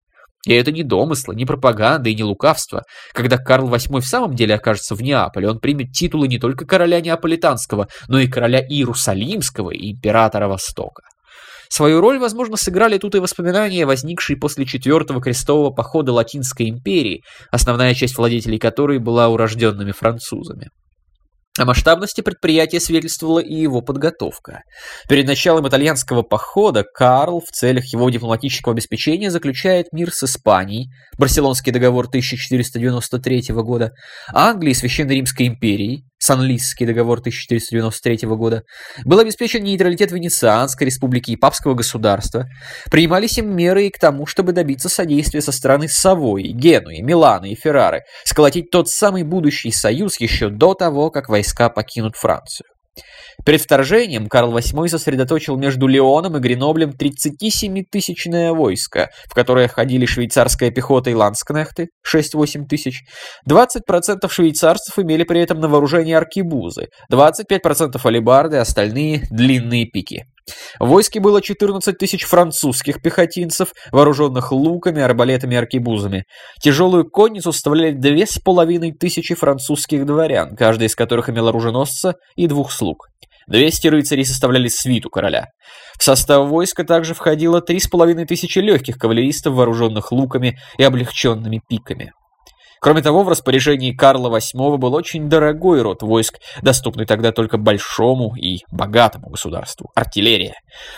И 0.47 0.53
это 0.53 0.73
не 0.73 0.83
домыслы, 0.83 1.37
не 1.37 1.47
пропаганда 1.47 2.11
и 2.11 2.15
не 2.17 2.25
лукавство. 2.25 2.83
Когда 3.13 3.39
Карл 3.39 3.73
VIII 3.73 4.01
в 4.01 4.07
самом 4.07 4.35
деле 4.35 4.57
окажется 4.57 4.97
в 4.97 5.03
Неаполе, 5.03 5.49
он 5.49 5.61
примет 5.61 5.93
титулы 5.93 6.27
не 6.27 6.39
только 6.39 6.67
короля 6.67 7.01
Неаполитанского, 7.01 7.87
но 8.09 8.19
и 8.19 8.27
короля 8.27 8.61
Иерусалимского 8.61 9.71
и 9.71 9.93
императора 9.93 10.49
Востока. 10.49 11.03
Свою 11.69 12.01
роль, 12.03 12.19
возможно, 12.19 12.57
сыграли 12.59 12.99
тут 12.99 13.15
и 13.15 13.19
воспоминания, 13.19 13.87
возникшие 13.87 14.37
после 14.37 14.67
четвертого 14.67 15.23
крестового 15.23 15.71
похода 15.71 16.13
Латинской 16.13 16.69
империи, 16.69 17.23
основная 17.51 17.95
часть 17.95 18.19
владетелей 18.19 18.59
которой 18.59 18.99
была 18.99 19.29
урожденными 19.29 19.93
французами. 19.93 20.69
О 21.59 21.67
масштабности 21.67 22.23
предприятия 22.23 22.81
свидетельствовала 22.81 23.39
и 23.39 23.55
его 23.55 23.83
подготовка. 23.83 24.63
Перед 25.07 25.27
началом 25.27 25.69
итальянского 25.69 26.23
похода 26.23 26.83
Карл 26.83 27.43
в 27.47 27.51
целях 27.53 27.85
его 27.93 28.09
дипломатического 28.09 28.73
обеспечения 28.73 29.31
заключает 29.31 29.93
мир 29.93 30.15
с 30.15 30.23
Испанией, 30.23 30.89
Барселонский 31.19 31.71
договор 31.71 32.07
1493 32.07 33.55
года, 33.57 33.93
Англией 34.33 34.73
и 34.73 34.75
Священной 34.75 35.17
Римской 35.17 35.47
империей, 35.47 36.07
Санлисский 36.23 36.87
договор 36.87 37.19
1493 37.19 38.29
года, 38.29 38.63
был 39.05 39.19
обеспечен 39.19 39.65
нейтралитет 39.65 40.13
Венецианской 40.13 40.87
республики 40.87 41.33
и 41.33 41.37
папского 41.37 41.75
государства, 41.75 42.47
принимались 42.93 43.39
им 43.39 43.55
меры 43.55 43.89
и 43.89 43.91
к 43.91 43.99
тому, 43.99 44.25
чтобы 44.25 44.53
добиться 44.53 44.89
содействия 44.89 45.43
со 45.43 45.51
стороны 45.51 45.89
Савойи, 45.89 46.53
Генуи, 46.53 47.01
Милана 47.01 47.47
и 47.47 47.57
Феррары, 47.57 48.05
сколотить 48.25 48.71
тот 48.71 48.89
самый 48.89 49.25
будущий 49.25 49.73
союз 49.73 50.21
еще 50.21 50.49
до 50.49 50.75
того, 50.75 51.11
как 51.11 51.29
войска 51.43 51.69
покинут 51.69 52.17
Францию. 52.17 52.67
Перед 53.45 53.63
вторжением 53.63 54.29
Карл 54.29 54.57
VIII 54.57 54.87
сосредоточил 54.87 55.57
между 55.57 55.87
Леоном 55.87 56.37
и 56.37 56.41
Греноблем 56.41 56.91
37-тысячное 56.91 58.53
войско, 58.53 59.09
в 59.25 59.35
которое 59.35 59.67
входили 59.67 60.05
швейцарская 60.05 60.71
пехота 60.71 61.11
и 61.11 61.15
ланскнехты 61.15 61.89
6-8 62.07 62.67
тысяч. 62.67 63.01
20% 63.49 64.29
швейцарцев 64.29 64.99
имели 64.99 65.25
при 65.25 65.41
этом 65.41 65.59
на 65.61 65.69
вооружении 65.69 66.13
аркибузы, 66.13 66.89
25% 67.11 67.99
алебарды, 68.05 68.59
остальные– 68.59 69.23
длинные 69.31 69.87
пики. 69.87 70.27
В 70.79 70.89
войске 70.89 71.21
было 71.21 71.41
14 71.41 71.97
тысяч 71.97 72.25
французских 72.25 73.01
пехотинцев, 73.03 73.73
вооруженных 73.91 74.53
луками, 74.53 75.03
арбалетами 75.03 75.55
и 75.55 75.59
аркебузами. 75.59 76.25
Тяжелую 76.61 77.09
конницу 77.09 77.53
составляли 77.53 77.93
две 77.93 78.27
с 78.27 78.39
половиной 78.39 78.93
тысячи 78.93 79.35
французских 79.35 80.07
дворян, 80.07 80.57
каждый 80.57 80.87
из 80.87 80.97
которых 80.97 81.29
имел 81.31 81.49
оруженосца 81.49 82.17
и 82.37 82.47
двух 82.47 82.73
слуг. 82.73 83.09
200 83.49 83.89
рыцарей 83.89 84.25
составляли 84.25 84.69
свиту 84.69 85.11
короля. 85.11 85.49
В 85.99 86.03
состав 86.03 86.49
войска 86.49 86.85
также 86.85 87.15
входило 87.15 87.61
3,5 87.61 88.25
тысячи 88.27 88.59
легких 88.59 88.97
кавалеристов, 88.99 89.55
вооруженных 89.55 90.13
луками 90.13 90.59
и 90.79 90.83
облегченными 90.83 91.61
пиками. 91.69 92.13
Кроме 92.83 93.01
того, 93.01 93.23
в 93.23 93.29
распоряжении 93.29 93.93
Карла 93.93 94.37
VIII 94.37 94.77
был 94.77 94.93
очень 94.95 95.29
дорогой 95.29 95.83
род 95.83 96.03
войск, 96.03 96.41
доступный 96.63 97.07
тогда 97.07 97.31
только 97.31 97.57
большому 97.57 98.35
и 98.35 98.59
богатому 98.73 99.31
государству– 99.31 99.91
артиллерия. 99.95 100.55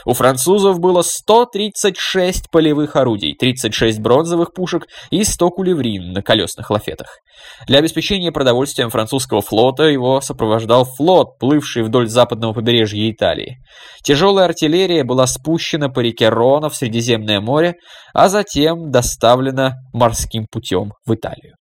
У 0.07 0.15
французов 0.15 0.81
было 0.81 1.03
136 1.03 2.51
полевых 2.51 2.97
орудий, 2.97 3.37
36 3.39 4.01
бронзовых 4.01 4.55
пушек 4.55 4.87
и 5.11 5.25
100 5.25 5.51
кулеврин 5.51 6.13
на 6.13 6.23
колесных 6.23 6.71
лафетах. 6.71 7.19
Для 7.67 7.81
обеспечения 7.81 8.33
продовольствием 8.33 8.89
французского 8.89 9.43
флота 9.43 9.83
его 9.83 10.23
сопровождал 10.23 10.87
флот, 10.87 11.39
плывший 11.39 11.83
вдоль 11.83 12.09
западного 12.09 12.55
побережья 12.55 13.11
Италии. 13.11 13.59
Тяжелая 14.03 14.47
артиллерия 14.47 15.05
была 15.05 15.27
спущена 15.27 15.91
по 15.91 16.01
реке 16.01 16.31
Рона 16.31 16.71
в 16.71 16.77
Средиземное 16.77 17.43
море, 17.43 17.75
а 18.15 18.31
затем 18.31 18.91
доставлена 18.91 19.75
морским 19.93 20.47
путем 20.51 20.93
в 21.05 21.15
Италию. 21.15 21.57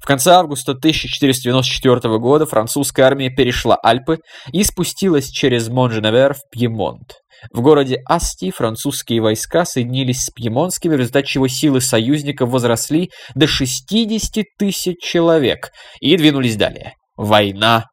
В 0.00 0.06
конце 0.06 0.32
августа 0.32 0.72
1494 0.72 2.18
года 2.18 2.46
французская 2.46 3.04
армия 3.04 3.30
перешла 3.30 3.76
Альпы 3.76 4.18
и 4.52 4.62
спустилась 4.64 5.30
через 5.30 5.68
Монженевер 5.68 6.34
в 6.34 6.40
Пьемонт. 6.50 7.14
В 7.52 7.60
городе 7.60 8.00
Асти 8.06 8.50
французские 8.50 9.20
войска 9.20 9.64
соединились 9.64 10.24
с 10.24 10.30
пьемонтскими, 10.30 10.94
в 10.94 10.98
результате 10.98 11.28
чего 11.28 11.48
силы 11.48 11.80
союзников 11.80 12.50
возросли 12.50 13.10
до 13.34 13.46
60 13.46 14.44
тысяч 14.58 14.96
человек 15.02 15.70
и 16.00 16.16
двинулись 16.16 16.56
далее. 16.56 16.94
Война 17.16 17.84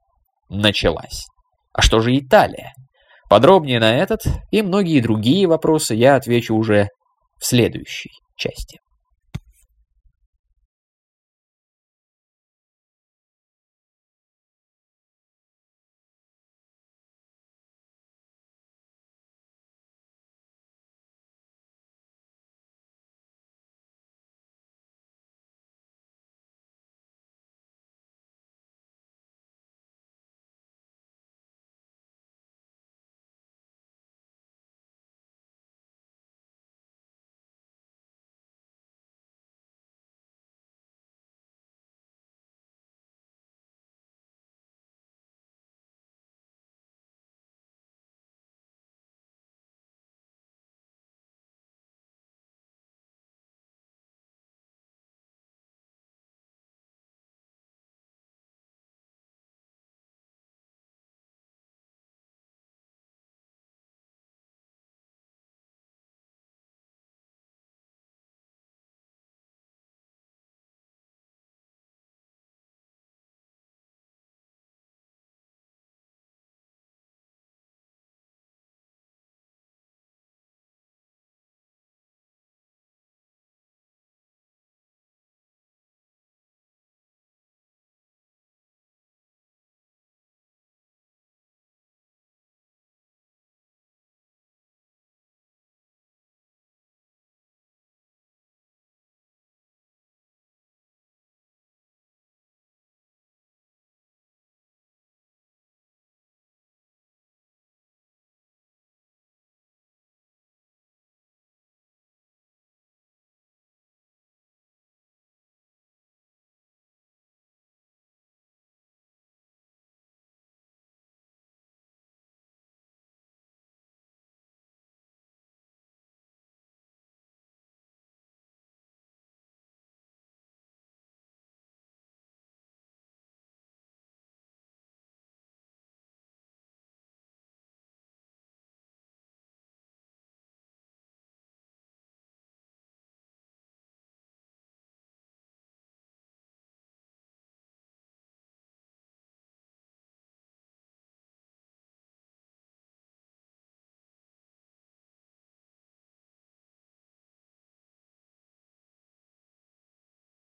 началась. 0.50 1.26
А 1.74 1.82
что 1.82 2.00
же 2.00 2.18
Италия? 2.18 2.74
Подробнее 3.30 3.80
на 3.80 3.96
этот 3.96 4.22
и 4.52 4.62
многие 4.62 5.02
другие 5.02 5.48
вопросы 5.48 5.96
я 5.96 6.16
отвечу 6.16 6.56
уже 6.56 6.88
в 7.40 7.46
следующей 7.46 8.12
части. 8.38 8.80